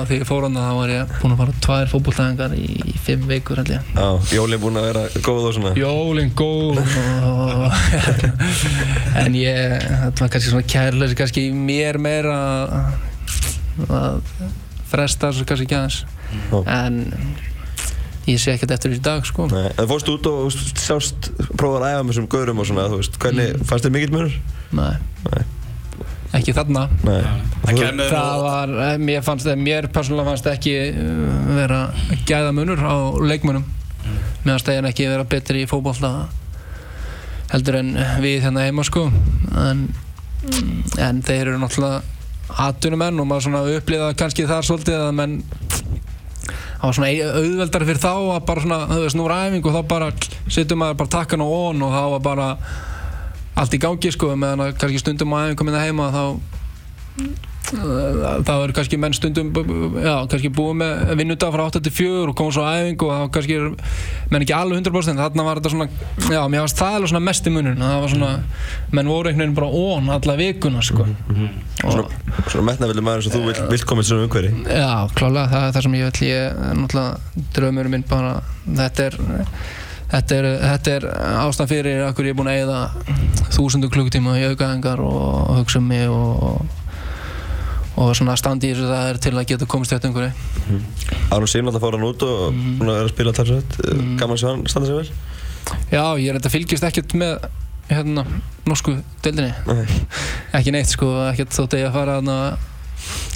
þegar 0.10 0.14
ég 0.18 0.26
fór 0.30 0.46
hann 0.48 0.58
þá 0.58 0.70
var 0.78 0.92
ég 0.94 1.12
búinn 1.22 1.34
að 1.36 1.42
fara 1.42 1.56
tvær 1.66 1.90
fótbolltæðingar 1.94 2.54
í, 2.58 2.94
5 3.08 3.26
vikur 3.32 3.60
held 3.62 3.72
ég 3.74 3.90
Já, 3.98 4.08
jólinn 4.38 4.62
búinn 4.62 4.80
að 4.82 4.88
vera 4.90 5.04
góð 5.26 5.50
og 5.50 5.56
svona. 5.58 5.74
Jólinn 5.78 6.32
góð 6.38 6.82
og, 7.32 7.66
en 9.24 9.38
ég 9.38 9.76
þetta 9.82 10.24
var 10.26 10.32
kannski 10.36 10.52
svona 10.54 10.70
kærleisi 10.76 11.18
kannski 11.20 11.48
mér 11.58 11.98
meira 12.02 12.38
að- 13.88 14.22
fresta 14.90 15.30
þessu 15.34 15.46
kannski 15.50 15.68
ekki 15.68 15.78
aðeins 15.78 16.00
en 16.66 17.02
ég 18.28 18.40
sé 18.42 18.54
ekkert 18.54 18.74
eftir 18.76 18.92
þessu 18.92 19.02
í 19.02 19.06
dag 19.06 19.28
sko 19.28 19.46
Nei, 19.52 19.68
en 19.70 19.78
þú 19.78 19.88
fórst 19.92 20.10
út 20.12 20.30
og 20.32 20.58
sást, 20.82 21.30
prófaði 21.60 21.88
að 21.88 21.94
æfa 21.94 22.02
með 22.02 22.14
þessum 22.14 22.32
gaurum 22.34 22.64
og 22.64 22.68
svona, 22.70 22.88
þú 22.92 23.00
veist, 23.02 23.20
hvernig, 23.24 23.54
fannst 23.70 23.88
þér 23.88 23.94
mikill 23.96 24.16
munur? 24.16 24.36
Nei. 24.78 24.92
Nei. 25.28 25.46
ekki 26.40 26.56
þarna 26.58 26.88
Nei. 27.08 27.22
Það 27.64 27.80
kemur 27.82 28.12
það 28.12 28.44
var, 28.48 28.74
eh, 28.88 28.98
mér 29.10 29.24
fannst 29.26 29.52
mér 29.64 29.90
persónulega 29.96 30.34
fannst 30.34 30.52
ekki 30.52 30.76
uh, 30.92 31.54
vera 31.56 31.80
gæða 32.28 32.52
munur 32.58 32.84
á 32.84 32.96
leikmunum 33.24 33.64
mér 34.44 34.52
fannst 34.54 34.74
þeir 34.74 34.90
ekki 34.92 35.08
vera 35.12 35.28
betri 35.28 35.64
í 35.64 35.70
fótbolta 35.70 36.12
heldur 37.54 37.80
en 37.80 37.96
við 38.24 38.44
hérna 38.44 38.68
heima 38.68 38.84
sko 38.84 39.08
en, 39.08 39.88
en 41.00 41.24
þeir 41.24 41.54
eru 41.54 41.62
náttúrulega 41.62 42.04
atvinnumenn 42.68 43.20
og 43.20 43.28
maður 43.28 43.48
svona 43.48 43.78
upplýða 43.78 44.14
kannski 44.20 44.48
þar 44.48 44.68
svolítið 44.68 45.02
að 45.02 45.16
menn 45.18 45.40
það 46.78 46.86
var 46.86 46.98
svona 46.98 47.10
auðveldari 47.42 47.90
fyrir 47.90 48.02
þá 48.04 48.12
að 48.14 48.46
bara 48.50 48.64
svona, 48.64 48.80
þú 48.92 49.00
veist, 49.04 49.18
nú 49.18 49.26
er 49.28 49.36
æfing 49.38 49.66
og 49.66 49.76
þá 49.78 49.82
bara 49.94 50.12
sittum 50.54 50.82
maður 50.84 51.00
bara 51.02 51.14
takkan 51.18 51.44
og 51.46 51.54
on 51.58 51.86
og 51.88 51.96
þá 51.96 52.04
var 52.14 52.24
bara 52.28 52.48
allt 53.58 53.74
í 53.74 53.82
gangi 53.82 54.14
sko 54.14 54.36
meðan 54.38 54.68
að 54.68 54.76
kannski 54.82 55.02
stundum 55.02 55.34
á 55.34 55.48
æfingum 55.48 55.72
minna 55.72 55.82
heima 55.82 56.12
þá 56.14 56.24
þá 57.68 58.52
eru 58.54 58.76
kannski 58.76 59.00
menn 59.02 59.16
stundum 59.16 59.50
já, 60.00 60.14
kannski 60.32 60.52
búið 60.54 60.78
með 60.82 61.14
vinnudag 61.20 61.54
frá 61.54 61.64
8 61.68 61.82
til 61.88 61.94
4 61.98 62.32
og 62.32 62.36
koma 62.40 62.54
svo 62.56 62.64
á 62.64 62.80
æfingu 62.80 63.08
og 63.08 63.14
þá 63.14 63.34
kannski 63.38 63.58
er 63.58 63.66
menn 64.32 64.46
ekki 64.46 64.56
alveg 64.56 64.82
100% 64.86 65.22
þarna 65.22 65.46
var 65.48 65.60
þetta 65.60 65.74
svona, 65.74 65.88
já, 66.32 66.42
mér 66.52 66.64
varst 66.64 66.80
það 66.80 67.00
alveg 67.00 67.12
svona 67.14 67.24
mest 67.28 67.50
í 67.50 67.54
munun 67.54 67.82
það 67.84 67.98
var 68.04 68.14
svona, 68.14 68.32
menn 68.96 69.12
voru 69.12 69.32
einhvern 69.32 69.44
veginn 69.48 69.58
bara 69.58 69.72
on 69.84 70.12
alla 70.18 70.38
vikuna 70.40 70.84
sko. 70.86 71.08
Og, 71.88 72.14
Svona 72.48 72.68
metnavillig 72.70 73.04
maður 73.06 73.22
eins 73.22 73.28
og 73.30 73.36
þú 73.36 73.42
vilt, 73.48 73.64
vilt 73.72 73.88
koma 73.90 74.04
til 74.04 74.12
svona 74.14 74.28
umhverfi. 74.28 74.64
Já, 74.72 74.94
klálega, 75.18 75.50
það 75.52 75.66
er 75.68 75.76
það 75.76 75.86
sem 75.88 75.98
ég 75.98 76.08
vil 76.08 76.30
ég, 76.30 76.62
náttúrulega, 76.82 77.44
draumurinn 77.58 77.96
minn 77.98 78.08
bara, 78.08 78.32
þetta 78.68 79.08
er 79.10 79.20
þetta 80.08 80.38
er, 80.38 80.48
þetta 80.64 80.96
er 80.96 81.06
ástæðan 81.44 81.72
fyrir 81.72 82.04
að 82.06 82.22
ég 82.24 82.32
er 82.32 82.38
búinn 82.38 82.52
að 82.52 82.62
eyða 82.62 82.82
þúsundu 83.56 83.90
klukkutíma 83.92 84.38
í 84.40 84.46
aukaðingar 84.52 85.02
og 85.04 85.58
hugsa 85.60 85.82
um 85.82 85.90
mig 85.92 86.08
og, 86.08 86.62
og 87.98 88.14
svona 88.18 88.38
standi 88.38 88.70
í 88.70 88.76
þessu 88.76 88.90
það 88.92 89.12
er 89.12 89.20
til 89.26 89.34
að 89.34 89.48
geta 89.52 89.68
komist 89.70 89.96
eftir 89.96 90.12
einhverju. 90.12 90.82
Aron 91.34 91.50
Sýn 91.50 91.70
alltaf 91.70 91.84
fór 91.84 91.98
hann 91.98 92.06
út 92.08 92.26
og 92.28 92.44
mm. 92.54 92.84
er 92.94 93.04
að 93.08 93.14
spila 93.14 93.34
talsveit 93.36 93.78
gaman 94.20 94.40
sem 94.40 94.52
hann 94.52 94.66
standa 94.70 94.90
sig 94.90 95.00
vel. 95.02 95.10
Já, 95.92 96.04
ég 96.22 96.30
er 96.30 96.38
þetta 96.38 96.54
fylgist 96.54 96.88
ekkert 96.88 97.16
með 97.18 97.48
hérna, 97.90 98.24
norsku 98.68 98.98
deildinni. 99.26 99.54
Nei. 99.68 100.00
ekki 100.58 100.74
neitt 100.76 100.92
sko, 100.92 101.12
ekkert 101.32 101.56
þótt 101.56 101.78
að 101.78 101.86
ég 101.86 101.90
að 101.90 101.98
fara 101.98 102.18
þarna 102.20 102.40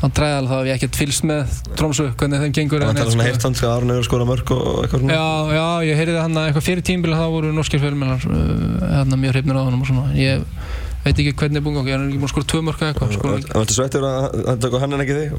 á 0.02 0.08
træðal 0.12 0.48
þá 0.50 0.54
hef 0.56 0.68
ég 0.68 0.80
ekkert 0.80 0.98
fylgst 0.98 1.26
með 1.30 1.58
Trómsu, 1.80 2.08
hvernig 2.20 2.42
þeim 2.42 2.56
gengur 2.58 2.84
hann 2.84 2.96
eða 2.96 3.06
tala 3.06 3.14
svona 3.14 3.28
heilt 3.28 3.46
hans 3.46 3.62
að 3.62 3.74
Aron 3.76 3.94
hefur 3.94 4.08
skorað 4.08 4.32
mörg 4.32 4.54
og 4.56 4.70
eitthvað 4.82 5.04
svona. 5.04 5.18
Já, 5.18 5.58
já, 5.58 5.66
ég 5.88 6.00
heyrði 6.02 6.18
hann 6.20 6.40
að 6.40 6.48
eitthvað 6.50 6.68
fyrir 6.68 6.88
tímbil 6.90 7.18
þá 7.18 7.26
voru 7.36 7.52
norskir 7.56 7.84
fjölmjölar 7.84 8.26
uh, 8.26 8.88
hérna 8.98 9.20
mjög 9.22 9.36
hreifnir 9.36 9.62
á 9.62 9.64
hann 9.64 9.78
og 9.78 9.92
svona. 9.92 10.08
Ég 10.18 10.46
veit 11.06 11.22
ekki 11.22 11.34
hvernig 11.42 11.60
er 11.60 11.66
búin 11.66 11.78
gangi, 11.78 11.92
ég 11.92 11.98
er 11.98 12.04
ekki 12.06 12.20
búin 12.22 12.28
að 12.28 12.34
skora 12.34 12.50
tvö 12.52 12.62
mörg 12.68 12.82
eða 12.82 12.92
eitthvað? 12.92 13.46
Það 13.48 13.60
varstu 13.60 13.78
sveittur 13.78 14.08
að 14.08 14.18
hann 14.48 14.62
tók 14.62 14.76
hann 14.82 14.96
en 14.98 15.04
ekki 15.06 15.18
þig? 15.18 15.30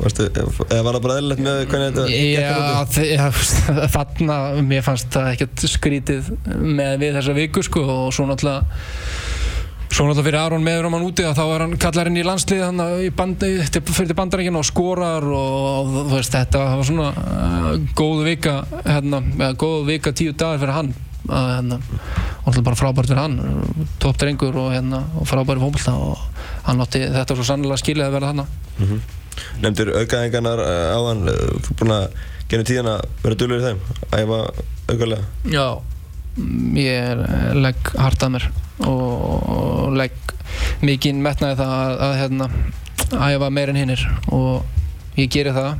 Eða 0.66 0.86
var 0.86 0.96
það 0.98 1.04
bara 1.06 1.18
eðlilegt 1.20 1.44
með 1.46 1.60
hvernig 1.72 1.92
þetta 1.92 2.06
Já, 2.12 2.56
þarna 2.92 3.04
já, 3.08 3.26
þarna, 3.96 4.38
mér 4.72 4.86
fannst 4.86 5.12
það 5.14 5.30
ekkert 5.36 5.66
skrítið 5.76 6.32
með 6.48 6.96
við 7.04 7.20
þessa 7.20 7.36
viku 7.38 7.66
sko 7.66 7.84
og 7.86 8.10
svo 8.16 8.26
náttúrulega 8.30 8.66
Svo 9.92 10.06
náttúrulega 10.08 10.24
fyrir 10.24 10.40
Aron 10.40 10.62
meður 10.64 10.86
um 10.88 10.94
hann 10.96 11.04
úti 11.04 11.24
að 11.28 11.36
þá 11.36 11.42
er 11.44 11.62
hann 11.66 11.72
kallar 11.84 12.08
inn 12.08 12.16
í 12.16 12.24
landslið 12.24 12.62
hann 12.64 12.80
fyrir 13.12 14.08
til 14.08 14.16
bandarækina 14.16 14.62
og 14.62 14.64
skorar 14.64 15.26
og, 15.28 15.90
þú 15.98 16.14
veist 16.14 16.32
þetta 16.32 16.62
var 16.70 16.86
svona 16.88 17.10
uh, 17.12 17.72
góð 17.98 18.22
vika 18.30 18.54
hérna, 18.86 19.20
eða 19.36 19.52
góð 19.60 19.82
vika 19.92 20.14
tíu 20.16 20.32
dagar 20.32 20.62
fyrir 20.62 20.78
hann 20.78 20.94
að 21.28 21.48
hérna, 21.56 21.78
og 21.78 22.48
náttúrulega 22.48 22.66
bara 22.66 22.80
frábært 22.80 23.10
fyrir 23.10 23.22
hann 23.22 23.36
topp 24.02 24.18
drengur 24.22 24.58
og, 24.58 24.72
hérna, 24.74 25.02
og 25.20 25.28
frábæri 25.30 25.62
fókbalta 25.62 25.94
og 25.94 26.18
hann 26.66 26.82
átti 26.84 27.04
þetta 27.06 27.36
svo 27.38 27.46
sannlega 27.46 27.80
skilið 27.82 28.08
að 28.08 28.16
vera 28.16 28.32
þarna. 28.32 28.46
Nefndir 29.62 29.92
aukaðingarnar 29.96 30.60
á 30.60 31.00
hann 31.06 31.22
Þú 31.24 31.70
er 31.72 31.78
búinn 31.80 31.94
að 31.94 32.18
gera 32.50 32.66
tíðan 32.68 32.90
að 32.92 33.06
vera 33.22 33.38
dölur 33.40 33.62
í 33.62 33.64
þeim 33.64 33.78
Æfa 34.12 34.40
aukalega? 34.90 35.24
Já, 35.48 35.66
ég 36.76 36.98
er, 37.14 37.22
legg 37.56 37.92
hart 37.96 38.26
að 38.26 38.34
mér 38.36 38.48
og 38.88 39.94
legg 39.96 40.34
mikinn 40.82 41.22
metnaði 41.24 41.58
það 41.60 41.72
að, 41.78 41.94
að 42.06 42.14
hérna, 42.20 42.48
æfa 43.28 43.50
meir 43.54 43.72
en 43.72 43.78
hinnir 43.78 44.04
og 44.32 45.18
ég 45.18 45.30
geri 45.32 45.54
það. 45.54 45.72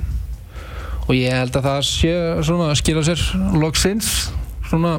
Og 1.09 1.15
ég 1.19 1.35
held 1.35 1.57
að 1.59 1.67
það 1.67 1.81
sé 1.89 2.13
svona 2.47 2.71
að 2.71 2.79
skila 2.81 3.05
sér 3.07 3.23
loksins 3.59 4.11
svona 4.71 4.95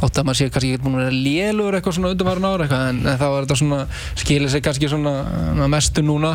ótt 0.00 0.16
að 0.20 0.24
maður 0.26 0.38
sé 0.40 0.48
kannski 0.50 0.72
ekki 0.74 0.82
búin 0.84 0.96
að 0.96 1.04
vera 1.04 1.20
lélugur 1.26 1.76
eitthvað 1.78 1.96
svona 1.98 2.10
undanfærin 2.14 2.48
ára 2.50 2.64
eitthvað 2.66 2.88
en, 2.90 3.00
en 3.10 3.18
þá 3.20 3.26
er 3.28 3.44
þetta 3.44 3.58
svona 3.60 3.80
skila 4.22 4.48
sér 4.54 4.62
kannski 4.64 4.88
svona 4.92 5.68
mestu 5.74 6.04
núna 6.06 6.30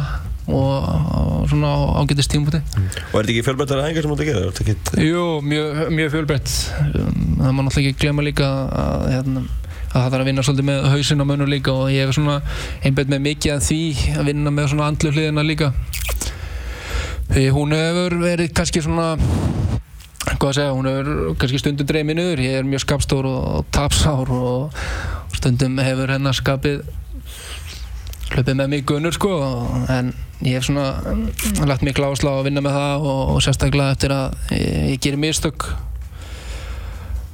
og, 0.45 0.85
og 0.85 1.47
svona 1.49 1.71
á 1.73 1.77
ágætist 2.03 2.29
tímpúti 2.35 2.59
Og 2.61 3.17
er 3.17 3.25
þetta 3.25 3.33
ekki 3.33 3.45
fjölbreyttar 3.47 3.81
aðengar 3.81 4.05
sem 4.05 4.11
þú 4.11 4.15
ert 4.15 4.23
að 4.25 4.29
gera? 4.29 4.41
Er 4.45 4.53
þetta 4.53 4.65
ekki- 4.65 5.07
Jú, 5.09 5.23
mjög, 5.41 5.79
mjög 5.97 6.11
fjölbreytt. 6.13 6.51
Það 7.41 7.55
má 7.57 7.61
náttúrulega 7.65 7.89
ekki 7.95 8.01
glemma 8.05 8.25
líka 8.27 8.49
að, 8.69 9.05
hérna, 9.15 9.41
að 9.89 9.95
það 9.95 10.05
þarf 10.13 10.19
að 10.21 10.29
vinna 10.29 10.45
svolítið 10.45 10.67
með 10.69 10.85
hausinn 10.93 11.25
á 11.25 11.29
mönnum 11.31 11.49
líka 11.55 11.73
og 11.73 11.89
ég 11.95 12.05
hef 12.05 12.13
svona 12.19 12.37
einbætt 12.85 13.09
með 13.15 13.23
mikið 13.25 13.55
að 13.55 13.65
því 13.71 13.81
að 14.19 14.29
vinna 14.29 14.53
með 14.59 14.69
svona 14.75 14.89
andlu 14.91 15.13
hliðina 15.15 15.45
líka. 15.49 15.71
Því 17.33 17.45
hún 17.57 17.73
hefur 17.73 18.17
verið 18.21 18.53
kannski 18.53 18.83
svona 18.85 19.07
hvað 20.25 20.49
að 20.49 20.57
segja, 20.57 20.75
hún 20.75 20.89
hefur 20.89 21.35
kannski 21.41 21.61
stundum 21.61 22.11
niður, 22.11 22.41
ég 22.41 22.59
er 22.59 22.67
mjög 22.67 22.85
skapstór 22.85 23.27
og 23.29 23.65
tapsár 23.75 24.31
og 24.33 24.79
stundum 25.37 25.77
hefur 25.83 26.13
hennar 26.15 26.37
skapið 26.37 26.85
hlaupið 28.33 28.57
með 28.57 28.71
mig 28.71 28.85
gunnur 28.89 29.15
sko. 29.15 29.33
En 29.91 30.13
ég 30.43 30.57
hef 30.57 30.67
svona 30.67 31.67
lagt 31.69 31.85
miklu 31.85 32.09
áherslu 32.09 32.31
á 32.31 32.35
að 32.39 32.47
vinna 32.49 32.63
með 32.65 32.77
það 32.77 33.09
og, 33.11 33.21
og 33.35 33.43
sérstaklega 33.45 33.95
eftir 33.95 34.15
að 34.15 34.55
ég, 34.57 34.79
ég 34.95 35.03
gerir 35.05 35.21
mistök 35.21 35.69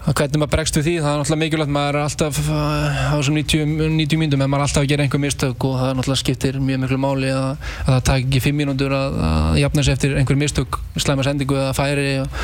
hvernig 0.01 0.39
maður 0.41 0.51
bregst 0.55 0.77
við 0.79 0.87
því 0.87 0.93
það 0.97 1.11
er 1.11 1.19
náttúrulega 1.19 1.41
mikilvægt 1.43 1.73
maður 1.75 1.97
er 1.97 2.05
alltaf 2.07 2.37
uh, 2.41 3.01
á 3.11 3.15
þessum 3.19 3.37
90, 3.37 3.73
90 3.99 4.21
mínútum 4.21 4.41
en 4.41 4.49
maður 4.49 4.63
er 4.63 4.67
alltaf 4.67 4.81
að 4.81 4.89
gera 4.91 5.05
einhver 5.05 5.21
mistök 5.21 5.65
og 5.67 5.75
það 5.77 5.91
náttúrulega 5.99 6.21
skiptir 6.23 6.57
mjög 6.57 6.81
miklu 6.81 6.99
máli 7.03 7.29
að, 7.35 7.67
að 7.83 7.91
það 7.91 8.01
taki 8.09 8.25
ekki 8.25 8.41
5 8.47 8.57
mínútur 8.61 8.95
að, 8.97 9.19
að 9.27 9.59
jafna 9.61 9.85
sig 9.85 9.97
eftir 9.97 10.17
einhver 10.17 10.41
mistök 10.41 10.79
slæma 10.97 11.27
sendingu 11.27 11.59
eða 11.59 11.77
færi 11.77 12.07
og, 12.23 12.41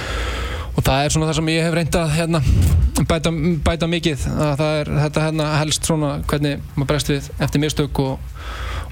og 0.78 0.86
það 0.86 1.02
er 1.02 1.16
svona 1.16 1.32
það 1.32 1.40
sem 1.40 1.52
ég 1.56 1.66
hef 1.66 1.78
reynd 1.80 1.98
að 1.98 2.16
hérna, 2.20 2.44
bæta, 3.10 3.34
bæta 3.66 3.90
mikið 3.90 4.30
að 4.36 4.56
það 4.62 4.82
er 4.84 4.96
þetta 5.02 5.26
hérna 5.26 5.52
helst 5.58 5.90
svona 5.90 6.16
hvernig 6.30 6.62
maður 6.76 6.92
bregst 6.94 7.14
við 7.16 7.32
eftir 7.42 7.66
mistök 7.66 8.06
og 8.06 8.34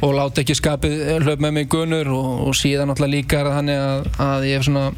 og 0.03 0.11
láta 0.11 0.41
ekki 0.41 0.55
skapið 0.57 0.95
hlaup 1.23 1.39
með 1.43 1.53
mig 1.55 1.69
gunur 1.71 2.09
og, 2.11 2.31
og 2.49 2.57
síðan 2.57 2.89
náttúrulega 2.91 3.13
líka 3.13 3.39
er 3.39 3.47
það 3.47 3.59
þannig 3.59 3.83
að, 3.85 4.09
að 4.25 4.47
ég 4.49 4.57
hef 4.59 4.65
svona 4.67 4.89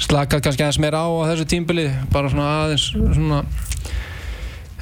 slakað 0.00 0.44
kannski 0.46 0.64
aðeins 0.64 0.80
meira 0.82 1.02
á 1.04 1.08
á 1.08 1.28
þessu 1.32 1.46
tímbili 1.50 1.86
bara 2.12 2.30
svona 2.32 2.48
aðeins 2.64 2.86
svona 2.94 3.42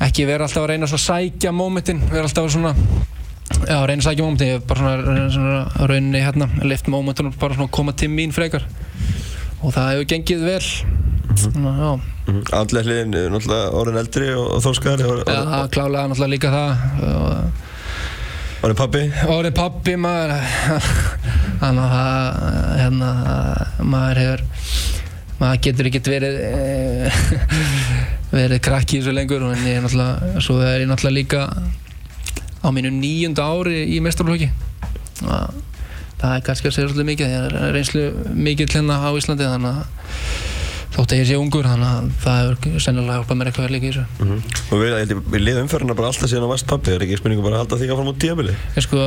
ekki 0.06 0.26
vera 0.28 0.46
alltaf 0.46 0.62
að 0.62 0.70
reyna 0.72 0.86
að 0.86 1.02
sækja 1.02 1.52
mómentin 1.54 2.02
vera 2.06 2.26
alltaf 2.28 2.50
svona 2.54 2.74
já, 3.66 3.78
reyna 3.88 3.98
að 3.98 4.06
sækja 4.06 4.26
mómentin 4.26 4.52
ég 4.52 4.60
hef 4.60 4.68
bara 4.70 4.84
svona, 4.84 5.08
reyna 5.08 5.30
svona 5.34 5.88
rauninni 5.90 6.22
hérna 6.22 6.48
lift 6.70 6.90
mómentunum 6.92 7.34
bara 7.40 7.58
svona 7.58 7.66
að 7.66 7.74
koma 7.80 7.94
til 7.98 8.10
mín 8.12 8.34
frekar. 8.36 8.66
Og 9.58 9.72
það 9.74 9.88
hefur 9.90 10.08
gengið 10.12 10.44
vel. 10.46 10.62
Svona, 11.38 11.72
já, 11.82 11.90
Mhm. 12.28 12.42
Andlega 12.52 12.84
hliðin, 12.84 13.14
er 13.16 13.30
náttúrulega 13.32 13.68
orðin 13.72 13.98
eldri 14.02 14.26
og, 14.36 14.50
og 14.52 14.60
þórskari 14.60 15.04
og, 15.08 15.20
já, 15.24 15.32
og, 15.32 15.46
það 15.48 15.70
klálega 15.72 16.08
náttúrulega 16.10 16.32
líka 16.34 16.50
það. 16.52 16.82
Og, 17.08 17.62
orðin 18.66 18.76
pabbi? 18.76 19.00
Orðin 19.32 19.56
pappi 19.56 19.94
maður. 19.96 20.34
Þannig 21.62 21.94
að 21.98 22.42
hérna, 22.82 23.08
maður 23.80 24.20
hefur 24.22 24.44
maður 25.38 25.60
getur 25.68 25.90
ekkert 25.90 26.10
verið 26.12 26.38
eh, 26.48 27.20
verið 28.38 28.62
krakki 28.64 28.98
í 28.98 29.02
þessu 29.02 29.14
lengur 29.16 29.46
en 29.48 29.66
ég 29.66 29.78
er 29.78 29.84
náttúrulega, 29.86 30.42
svo 30.44 30.58
er 30.64 30.82
ég 30.82 30.90
náttúrulega 30.90 31.18
líka 31.18 31.44
á 32.58 32.68
mínu 32.74 32.92
nýjunda 32.98 33.46
ári 33.46 33.84
í 33.94 34.00
mestarflokki 34.04 34.50
það 35.22 36.34
er 36.34 36.44
kannski 36.46 36.70
að 36.70 36.74
segja 36.74 36.90
svolítið 36.90 37.10
mikið 37.12 37.32
ég 37.32 37.46
er 37.48 37.74
reynslu 37.76 38.04
mikið 38.34 38.78
hérna 38.78 38.98
á 38.98 39.10
Íslandi 39.14 39.46
þannig 39.46 39.78
að 39.78 40.46
þótt 40.98 41.12
að 41.14 41.20
ég 41.20 41.28
sé 41.28 41.36
ungur 41.38 41.66
þannig 41.68 41.88
að 41.88 42.06
það 42.24 42.38
hefur 42.40 42.80
sennilega 42.82 43.18
hjálpað 43.18 43.38
mér 43.38 43.50
eitthvað 43.50 43.72
líka 43.74 43.86
í 43.86 43.90
þessu. 43.92 44.04
Mm 44.24 44.38
Og 44.68 44.80
við, 44.82 44.94
ég 44.98 45.20
við 45.30 45.42
liðum 45.44 45.66
umferðina 45.66 45.96
bara 45.98 46.10
alltaf 46.10 46.30
síðan 46.32 46.48
á 46.48 46.52
vast 46.54 46.66
pabbi 46.68 46.94
Er 46.94 47.04
ekki 47.04 47.18
spurningu 47.20 47.44
bara 47.44 47.60
að 47.60 47.62
halda 47.62 47.78
því 47.78 47.90
áfram 47.94 48.10
út 48.10 48.18
tíabili? 48.24 48.56
Ég 48.74 48.86
sko, 48.86 49.04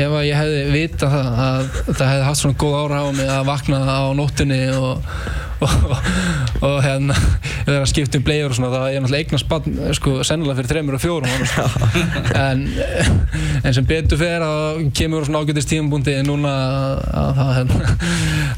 ef 0.00 0.14
að 0.20 0.26
ég 0.28 0.38
hefði 0.38 0.60
vita 0.70 1.10
það 1.14 1.40
að 1.46 1.72
það 1.88 2.12
hefði 2.12 2.28
haft 2.28 2.42
svona 2.42 2.60
góð 2.62 2.76
ára 2.78 3.00
á 3.02 3.06
mig 3.18 3.32
að 3.34 3.48
vakna 3.50 3.80
á 3.82 4.02
nóttunni 4.14 4.60
og, 4.78 5.10
og, 5.62 6.78
hérna 6.84 7.16
vera 7.64 7.82
að 7.82 7.90
skipta 7.90 8.18
um 8.18 8.24
bleiur 8.26 8.52
og 8.52 8.58
svona 8.58 8.70
það 8.72 8.86
er 8.86 8.94
ég 8.94 9.04
náttúrulega 9.04 9.24
eignast 9.24 9.48
bann 9.50 9.94
sko 9.98 10.14
sennilega 10.26 10.58
fyrir 10.60 10.70
þreymur 10.72 10.98
og 10.98 11.02
fjórum 11.04 11.46
sko. 11.50 11.66
en, 12.44 12.64
en 13.62 13.76
sem 13.76 13.88
betur 13.88 14.20
fer 14.20 14.44
að 14.44 14.82
kemur 14.96 15.26
svona 15.26 15.44
ágætist 15.44 15.70
tímabúndi 15.72 16.16
núna 16.26 16.54
að 17.22 17.30
það 17.40 17.52
hérna 17.58 17.96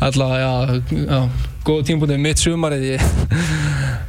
allavega, 0.09 0.41
já, 0.43 0.83
já 1.07 1.21
góð 1.67 1.87
tímabúndi 1.89 2.21
mitt 2.23 2.43
sumarið 2.43 2.85
ég, 2.93 3.09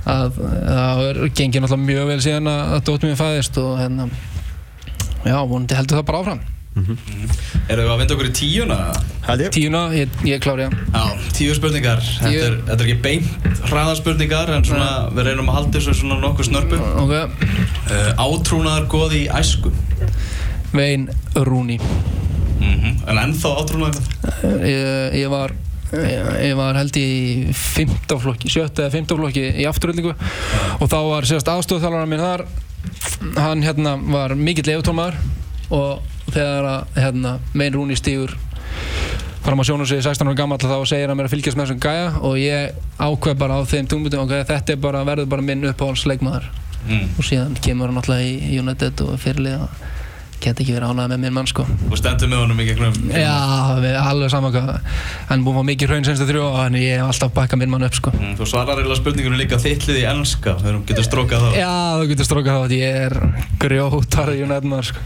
að 0.06 0.42
það 0.42 1.24
gengið 1.32 1.64
náttúrulega 1.64 1.86
mjög 1.88 2.12
vel 2.12 2.20
síðan 2.26 2.52
að, 2.54 2.78
dóttum 2.90 3.12
mér 3.12 3.22
fæðist 3.22 3.58
og 3.62 3.80
hérna 3.82 4.12
já, 5.26 5.40
vonandi 5.42 5.78
heldur 5.78 6.00
það 6.00 6.08
bara 6.12 6.22
áfram 6.24 6.46
Erum 6.78 7.84
við 7.84 7.92
að 7.92 8.00
vinda 8.02 8.16
okkur 8.16 8.30
í 8.30 8.34
tíuna? 8.38 8.78
Tíuna, 9.54 9.82
ég, 9.98 10.20
ég 10.28 10.44
klári 10.44 10.68
það 10.68 10.76
Já, 10.94 11.30
tíu 11.36 11.56
spurningar. 11.58 12.04
Þetta 12.22 12.46
er, 12.46 12.58
þetta 12.70 12.78
er 12.78 12.86
ekki 12.88 13.02
beint 13.04 13.64
hraðaspurningar 13.68 14.54
en 14.56 14.68
svona, 14.68 14.90
við 15.12 15.30
reynum 15.30 15.52
að 15.52 15.58
halda 15.60 15.74
þessu 15.80 15.96
svona 16.02 16.20
nokkuð 16.24 16.52
snörpu. 16.52 16.82
Ok, 17.04 17.16
Uh, 17.88 18.10
átrúnaðar 18.20 18.84
góði 18.92 19.22
í 19.24 19.28
æsku. 19.32 19.70
Vein 20.74 21.08
Rúni 21.36 21.78
Mm 22.60 22.98
En 23.08 23.22
ennþá 23.22 23.54
átrúnaðar 23.62 24.02
ég, 24.68 25.16
ég 25.22 25.30
var 25.32 25.54
ég, 25.96 26.52
var 26.58 26.76
held 26.76 26.98
í 27.00 27.08
15 27.56 28.20
flokki, 28.20 28.52
7. 28.52 28.66
eða 28.84 28.92
15 28.92 29.22
flokki 29.22 29.46
í 29.64 29.68
afturöldingu 29.70 30.12
og 30.18 30.90
þá 30.92 30.98
var 31.08 31.28
sérst 31.30 31.48
aðstofþjálfarnar 31.54 32.12
minn 32.12 32.26
þar 32.26 32.44
hann 33.40 33.64
hérna 33.64 33.96
var 34.12 34.36
mikill 34.36 34.68
lefutómaður 34.68 35.16
og 35.78 36.17
þegar 36.34 36.70
að 36.72 37.00
hérna, 37.02 37.34
Vein 37.54 37.76
Rúni 37.76 37.98
stígur 38.00 38.36
fram 39.48 39.62
á 39.62 39.68
sjónum 39.68 39.88
sig 39.88 40.04
16 40.04 40.28
ára 40.28 40.36
gammal 40.36 40.60
þá 40.60 40.80
segir 40.90 41.08
hann 41.08 41.18
mér 41.20 41.30
að 41.30 41.38
fylgjast 41.38 41.58
með 41.58 41.70
þessum 41.70 41.84
gæja 41.86 42.08
og 42.20 42.40
ég 42.42 42.80
ákveð 43.00 43.38
bara 43.40 43.60
á 43.60 43.62
þeim 43.64 43.88
tungmutum 43.88 44.26
ok, 44.26 44.34
þetta 44.50 44.74
er 44.74 44.82
bara, 44.84 45.04
verður 45.08 45.30
bara 45.32 45.46
minn 45.48 45.64
uppáhaldsleikmaður 45.70 46.50
mm. 46.90 47.06
og 47.16 47.28
síðan 47.30 47.56
kemur 47.64 47.88
hann 47.92 48.02
alltaf 48.02 48.24
í 48.26 48.60
United 48.60 49.04
og 49.06 49.16
fyrirliða 49.24 49.70
get 50.44 50.62
ekki 50.62 50.76
verið 50.76 50.92
ánægð 50.94 51.12
með 51.14 51.22
minn 51.24 51.36
mann 51.36 51.50
sko. 51.50 51.66
Og 51.90 52.00
stendur 52.00 52.30
með 52.32 52.42
honum 52.44 52.62
í 52.62 52.68
gegnum 52.68 52.96
Já, 53.12 53.38
við 53.82 53.98
alveg 54.02 54.32
saman 54.34 54.56
Hann 55.28 55.44
að 55.44 55.58
fá 55.58 55.64
mikið 55.70 55.92
hraun 55.92 56.08
senstu 56.08 56.28
þrjó 56.30 56.44
og 56.48 56.58
hann 56.62 56.78
ég 56.80 57.02
hef 57.02 57.12
alltaf 57.12 57.34
bakkað 57.36 57.62
minn 57.64 57.74
mann 57.74 57.88
upp 57.88 57.98
sko. 57.98 58.14
Mm, 58.16 58.36
Þú 58.40 58.50
svarar 58.52 58.82
eiginlega 58.82 59.00
spurningunum 59.02 59.42
líka 59.42 59.60
þittlið 59.62 60.02
í 60.02 60.06
ennska 60.12 60.56
þegar 60.62 60.78
hún 60.78 60.86
getur 60.90 61.08
strókað 61.08 61.46
þá. 61.46 61.50
Já, 61.58 61.74
þú 61.98 62.10
getur 62.14 62.30
strókað 62.30 62.58
þá 62.58 62.78
ég 62.78 63.00
er 63.08 63.18
grjótar 63.64 64.34
í 64.34 64.42
United 64.46 64.90
sko. 64.92 65.06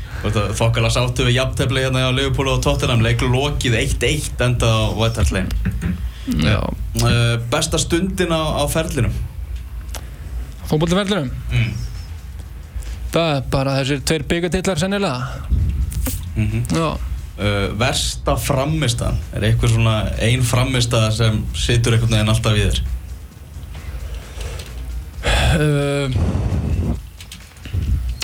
Þokkala 0.62 0.92
sáttu 0.94 1.26
við 1.28 1.40
jafntefni 1.40 1.86
hérna 1.86 2.06
á 2.06 2.12
Liverpool 2.14 2.52
og 2.52 2.62
Tottenham 2.66 3.04
leikur 3.06 3.32
lokið 3.34 3.80
1-1 3.80 4.46
enda 4.46 4.70
á 4.70 4.84
Já. 6.38 6.60
Uh, 7.02 7.40
Besta 7.50 7.80
stundin 7.82 8.30
á, 8.30 8.62
á 8.62 8.64
ferlinum? 8.70 9.14
Fótbollferðlurum 10.70 11.32
mm. 11.52 11.72
Það 13.12 13.32
er 13.36 13.48
bara 13.52 13.78
þessir 13.80 14.04
tveir 14.08 14.28
byggatillar 14.30 14.80
sennilega. 14.80 15.22
Mm 16.36 16.48
-hmm. 16.52 17.10
Uh, 17.42 17.80
Versta 17.80 18.36
framistæðan 18.38 19.16
Er 19.34 19.42
eitthvað 19.48 19.72
svona 19.74 19.94
ein 20.20 20.44
framistæða 20.44 21.12
sem 21.12 21.40
situr 21.58 21.94
einhvern 21.94 22.12
veginn 22.12 22.30
alltaf 22.30 22.54
í 22.54 22.66
þér? 22.68 22.82
Uh, 25.58 26.12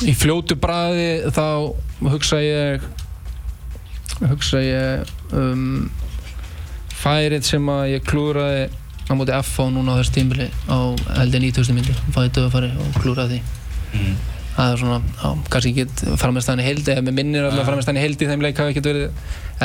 Í 0.06 0.14
fljótu 0.14 0.56
bræði 0.62 1.32
þá 1.34 1.74
hugsa 2.06 2.38
ég 2.44 2.82
hugsa 4.30 4.62
ég 4.62 5.10
um 5.34 5.90
færið 6.94 7.42
sem 7.48 7.70
að 7.74 7.90
ég 7.96 8.06
klúraði 8.06 8.70
á 9.10 9.14
móti 9.18 9.34
FH 9.34 9.70
núna 9.74 9.98
á 9.98 10.00
þessu 10.00 10.14
tímbili 10.20 10.52
á 10.70 10.94
heldur 11.18 11.42
9000 11.42 11.74
myndi 11.74 11.96
fæði 12.14 12.34
döðafari 12.38 12.70
og 12.78 13.02
klúraði 13.02 13.40
því. 13.40 13.42
Mm. 13.98 14.37
Það 14.58 14.72
er 14.74 14.82
svona, 14.82 15.02
já, 15.22 15.28
kannski 15.54 15.74
ekki 15.74 16.16
framistæðan 16.18 16.64
í 16.64 16.66
heildi, 16.68 16.96
eða 16.96 17.06
með 17.06 17.18
minnir 17.20 17.46
alltaf 17.48 17.62
Ja. 17.62 17.68
framistæðan 17.70 18.02
í 18.02 18.32
þeim 18.32 18.42
leik 18.48 18.58
hafi 18.58 18.74
ekkert 18.74 18.90
verið 18.90 19.12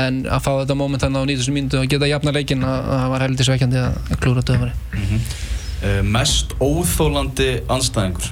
en 0.03 0.21
að 0.25 0.45
fá 0.45 0.53
þetta 0.61 0.77
moment 0.77 1.03
hann 1.03 1.17
á 1.17 1.23
9000 1.25 1.57
myndu 1.57 1.81
og 1.81 1.89
geta 1.89 2.09
jafna 2.11 2.33
leikin 2.37 2.63
að 2.65 2.93
að 2.93 3.01
það 3.03 3.11
var 3.15 3.25
heldur 3.27 3.49
sveikjandi 3.49 3.83
að 3.83 4.21
klúra 4.21 4.45
döðafari 4.45 4.73
Mm 4.93 5.19
uh, 5.83 6.03
Mest 6.03 6.55
óþólandi 6.61 7.51
anstæðingur 7.73 8.31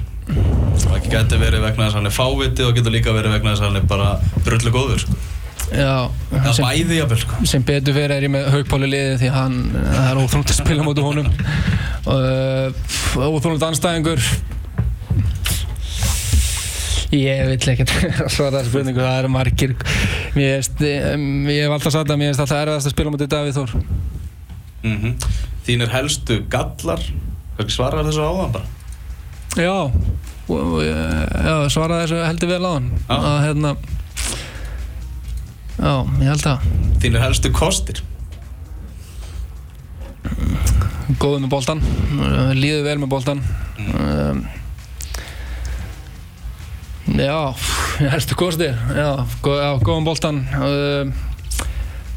ekki 0.95 1.11
geti 1.11 1.37
verið 1.41 1.63
vegna 1.65 1.87
þess 1.87 1.95
að 1.95 1.99
hann 1.99 2.09
er 2.09 2.15
fáviti 2.15 2.65
og 2.65 2.75
getur 2.77 2.93
líka 2.93 3.13
verið 3.15 3.35
vegna 3.35 3.53
þess 3.53 3.63
að 3.63 3.69
hann 3.69 3.81
er 3.81 3.87
bara 3.89 4.09
drullu 4.45 4.73
góður. 4.73 5.05
Já, 5.71 6.11
sem, 6.51 6.65
sko. 7.21 7.45
sem 7.47 7.63
betur 7.63 7.95
fyrir 7.95 8.11
er 8.11 8.25
ég 8.25 8.31
með 8.33 8.49
haugpáli 8.51 8.89
liði 8.91 9.19
því 9.21 9.29
hann, 9.31 9.53
það 9.71 10.07
er 10.09 10.19
óþrónd 10.19 10.51
að 10.51 10.57
spila 10.57 10.83
mútið 10.87 11.05
honum 11.07 11.29
uh, 12.11 13.29
óþrónd 13.29 13.63
anstæðingur 13.69 14.25
ég 17.15 17.41
vill 17.51 17.71
ekkert 17.73 17.91
svara 18.35 18.61
spurningu, 18.67 19.01
það 19.03 19.17
eru 19.21 19.31
margir. 19.33 19.73
Mér 20.35 20.61
hef 20.63 21.75
alltaf 21.75 21.93
sagt 21.95 22.11
að 22.13 22.21
mér 22.21 22.31
finnst 22.31 22.43
alltaf 22.45 22.61
erfiðast 22.63 22.89
að 22.91 22.95
spila 22.95 23.13
mútið 23.13 23.31
Davíð 23.35 23.57
Þór. 23.59 23.75
Mm 24.81 25.15
Þínir 25.61 25.91
helstu 25.93 26.39
gallar 26.49 27.03
Hvernig 27.53 27.73
svarar 27.75 28.07
þessu 28.07 28.23
áðan 28.25 28.53
bara? 28.55 28.65
já, 29.59 29.91
já 30.49 31.55
svara 31.69 31.99
þessu 32.01 32.21
heldur 32.23 32.49
vel 32.49 32.63
á 32.65 32.71
hann 32.71 32.87
Já. 33.05 33.17
að 33.19 33.35
hérna 33.45 33.73
já, 35.75 35.93
ég 36.23 36.31
held 36.31 36.47
að 36.49 36.65
Þínir 37.03 37.23
helstu 37.27 37.51
kostir? 37.53 38.01
Góður 41.21 41.43
með 41.43 41.51
boltan 41.51 41.83
uh, 41.83 42.51
líður 42.57 42.85
vel 42.87 42.97
með 43.03 43.11
boltan 43.11 43.43
um, 43.85 44.41
já. 47.21 47.53
Helstu 48.01 48.35
kosti 48.35 48.69
já, 48.71 49.09
gó, 49.45 49.55
já 49.61 49.71
góðan 49.81 50.07
boltan 50.07 50.41
uh, 50.57 51.11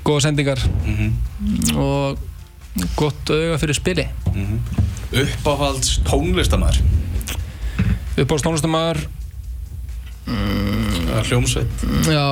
góða 0.05 0.29
sendingar. 0.29 0.61
Mm 0.85 1.13
og 1.77 2.19
gott 2.99 3.31
auga 3.31 3.59
fyrir 3.61 3.77
spili. 3.77 4.05
Uppáhalds 5.15 6.01
tónlistamæður 6.09 6.81
upp 8.19 8.33
á 8.33 8.37
stónlistamæður 8.41 9.05
Hljómsveit? 11.25 11.85
já, 12.11 12.27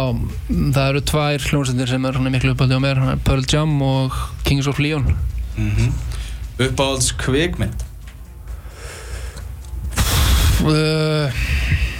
það 0.48 0.88
eru 0.88 1.02
tvær 1.06 1.44
hljómsveitir 1.46 1.92
sem 1.92 2.08
er 2.08 2.18
miklu 2.24 2.54
uppáldi 2.56 2.76
á 2.76 2.82
mér. 2.82 3.00
Pearl 3.24 3.44
Jam 3.46 3.76
og 3.84 4.16
Kings 4.44 4.66
of 4.66 4.80
Leon. 4.82 5.14
Mm 5.56 5.92
Uppáhalds 6.62 7.12
kvikmynd? 7.18 7.84
Uh, 10.62 11.32
upp 11.32 11.91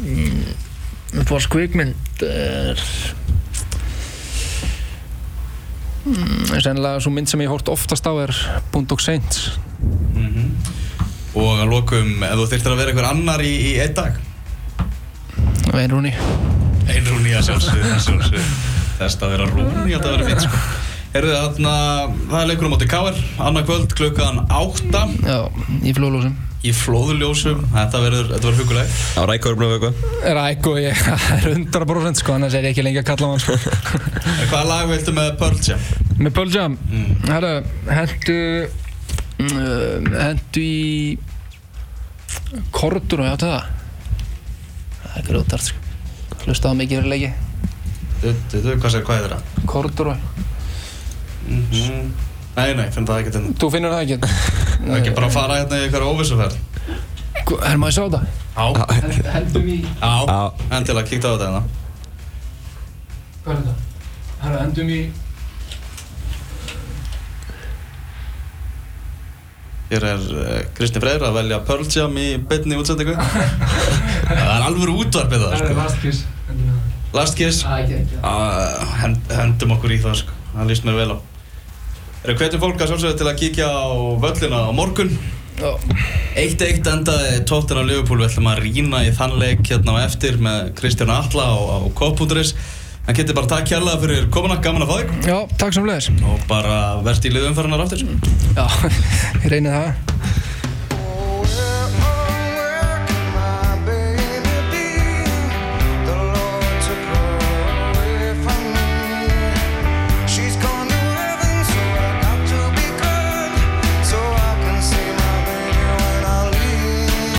á 0.00 1.38
skvikmynd 1.40 2.24
er 2.26 2.80
mm, 6.04 6.56
sennilega 6.60 7.00
svo 7.00 7.12
mynd 7.14 7.30
sem 7.30 7.42
ég 7.44 7.52
hórt 7.52 7.70
oftast 7.72 8.06
á 8.08 8.12
er 8.22 8.32
Boondock 8.72 9.02
Saints. 9.04 9.56
Og 11.36 11.60
að 11.60 11.68
lokum, 11.68 12.22
ef 12.24 12.38
þú 12.38 12.46
þyrftir 12.52 12.72
að 12.72 12.80
vera 12.80 12.92
einhver 12.94 13.08
annar 13.10 13.44
í, 13.44 13.52
í 13.52 13.72
einn 13.84 13.96
dag? 13.96 14.20
Einrúni. 15.76 16.14
Að 17.36 17.48
sjálfsögðu, 17.50 17.90
að 17.92 18.04
sjálfsögðu. 18.06 18.44
Þess 18.96 19.20
að 19.20 19.32
vera 19.34 19.48
rúni, 19.50 19.90
þetta 19.90 20.12
verður 20.14 20.30
fint 20.30 20.46
sko. 20.46 20.60
Herðu 21.16 21.34
þarna, 21.36 21.74
það 22.30 22.38
er 22.40 22.48
leikur 22.50 22.68
á 22.68 22.72
móti 22.72 22.88
K.R. 22.90 23.20
Annað 23.40 23.68
kvöld 23.70 23.94
klukkan 23.96 24.40
8 24.52 25.04
já, 25.24 25.38
í 25.80 25.94
flóðlósum 25.96 26.34
í 26.66 26.72
flóðuljósum 26.76 27.62
Þetta 27.72 28.00
verður, 28.02 28.28
þetta 28.32 28.48
verður 28.48 28.60
huguleg 28.62 28.96
Á 29.16 29.22
rækórum 29.30 29.64
og 29.66 29.74
eitthvað? 29.76 29.94
Ræk 30.38 30.68
og 30.70 30.80
ég 30.82 31.00
það 31.06 31.30
er 31.36 31.46
100% 31.52 32.20
sko 32.22 32.34
annars 32.36 32.56
er 32.58 32.66
ég 32.68 32.74
ekki 32.74 32.84
lengi 32.86 33.00
að 33.02 33.08
kalla 33.12 33.30
hann 33.32 33.42
sko. 33.42 33.56
Hvaða 34.50 34.64
lag 34.70 34.90
viltu 34.90 35.14
með 35.16 35.32
Pearl 35.40 35.62
Jam? 35.68 35.86
með 36.18 36.34
Pearl 36.38 36.52
Jam? 36.56 36.76
Mm. 36.90 37.10
herru, 37.30 37.54
hendu 37.92 38.38
uh, 38.66 40.12
hendu 40.16 40.66
í 40.66 41.18
Kordur 42.72 43.24
og 43.24 43.26
já 43.26 43.34
það. 43.42 43.72
Það 45.02 45.16
er 45.20 45.26
grjótart 45.30 45.66
sko. 45.66 45.82
Hlustaði 46.46 46.78
mikið 46.82 47.00
fyrir 47.00 47.10
leiki 47.10 47.32
Du, 48.22 48.30
du, 48.30 48.56
du, 48.62 48.70
hvað 48.80 48.92
segir, 48.94 49.06
hvað 49.08 49.24
er 49.26 49.34
það? 49.36 49.42
Kordur 49.70 50.14
og 50.14 50.32
Mm 51.46 52.08
Nei, 52.56 52.70
nei, 52.78 52.86
finn 52.94 53.06
það 53.08 53.18
ekki 53.22 53.32
til 53.34 53.44
þú 53.60 53.68
finnur 53.74 53.92
það 53.92 54.02
ekki 54.06 54.16
Það 54.26 54.88
er 54.88 54.98
ekki 55.00 55.14
bara 55.18 55.28
að 55.28 55.34
fara 55.36 55.58
hérna 55.60 55.76
í 55.76 55.84
eitthvað 55.86 56.06
óvissuferð. 56.08 56.56
Er 57.68 57.76
maður 57.80 57.90
að 57.90 57.96
sjá 57.96 58.04
það 58.14 58.24
Já, 58.56 58.64
hendum 59.34 59.66
í 59.68 59.76
já, 59.84 60.12
Já. 60.30 60.38
endilega, 60.78 61.08
kíkta 61.10 61.28
á 61.28 61.32
þetta 61.36 61.48
hérna. 61.50 61.62
Hvað 63.44 63.52
er 63.52 63.60
þetta? 63.60 63.74
herru, 64.40 64.60
hendum 64.62 64.92
í 64.96 65.00
Hér 69.86 70.02
er 70.02 70.24
uh, 70.34 70.56
Kristi 70.74 70.98
Freyr 71.02 71.22
að 71.22 71.36
velja 71.36 71.60
Pearl 71.68 71.84
Jam 71.94 72.16
í 72.18 72.26
beinni 72.42 72.74
útsendingu. 72.80 73.12
Það 74.26 74.40
er 74.40 74.64
alveg 74.66 74.90
útvarpið 75.04 75.44
það, 75.44 75.60
sko. 75.60 75.76
Last 75.78 76.00
kiss 76.02 76.24
Last 77.14 77.36
Kiss. 77.38 77.60
Ekki 77.70 77.94
ekki. 78.00 78.18
Uh, 78.18 78.96
hend, 78.98 79.20
Hendum 79.30 79.76
okkur 79.76 79.94
í 79.94 80.00
það, 80.02 80.18
sko. 80.24 80.34
Það 80.56 80.72
líst 80.72 80.88
mér 80.88 80.98
vel 80.98 81.10
á 81.14 81.18
Erum 82.26 82.38
hvetjum 82.40 82.58
fólk 82.58 82.80
að 82.82 82.88
sjálfsögðu 82.90 83.18
til 83.20 83.26
að 83.30 83.36
kíkja 83.38 83.66
á 83.70 83.86
völlina 84.18 84.62
á 84.66 84.70
morgun? 84.74 85.12
Já. 85.60 85.68
1-1 86.42 86.88
endaði 86.90 87.36
tóttin 87.46 87.78
á 87.78 87.86
Liverpool. 87.86 88.18
Við 88.18 88.32
ætlum 88.32 88.48
að 88.50 88.62
rýna 88.64 89.02
í 89.06 89.12
þann 89.14 89.36
leik 89.38 89.62
hérna 89.68 89.94
á 89.94 90.02
eftir 90.08 90.40
með 90.42 90.72
Kristján 90.80 91.12
Alla 91.14 91.46
á, 91.46 91.54
á 91.54 91.78
K.is 91.94 92.50
En 93.06 93.14
getið 93.14 93.36
bara 93.38 93.50
takk 93.52 93.68
kærlega 93.70 94.02
fyrir 94.02 94.26
komuna, 94.34 94.58
gaman 94.58 94.82
að 94.82 94.90
fá 94.90 94.96
þig. 94.98 95.30
Já 95.30 95.36
takk 95.62 95.76
sem 95.78 95.86
leðis 95.86 96.10
Og 96.26 96.42
bara 96.50 96.80
verðt 97.06 97.30
í 97.30 97.34
liðumferðanar 97.36 97.86
aftur. 97.86 98.02
Já 98.58 98.66
ég 99.44 99.48
reyni 99.54 99.70
það 99.70 100.45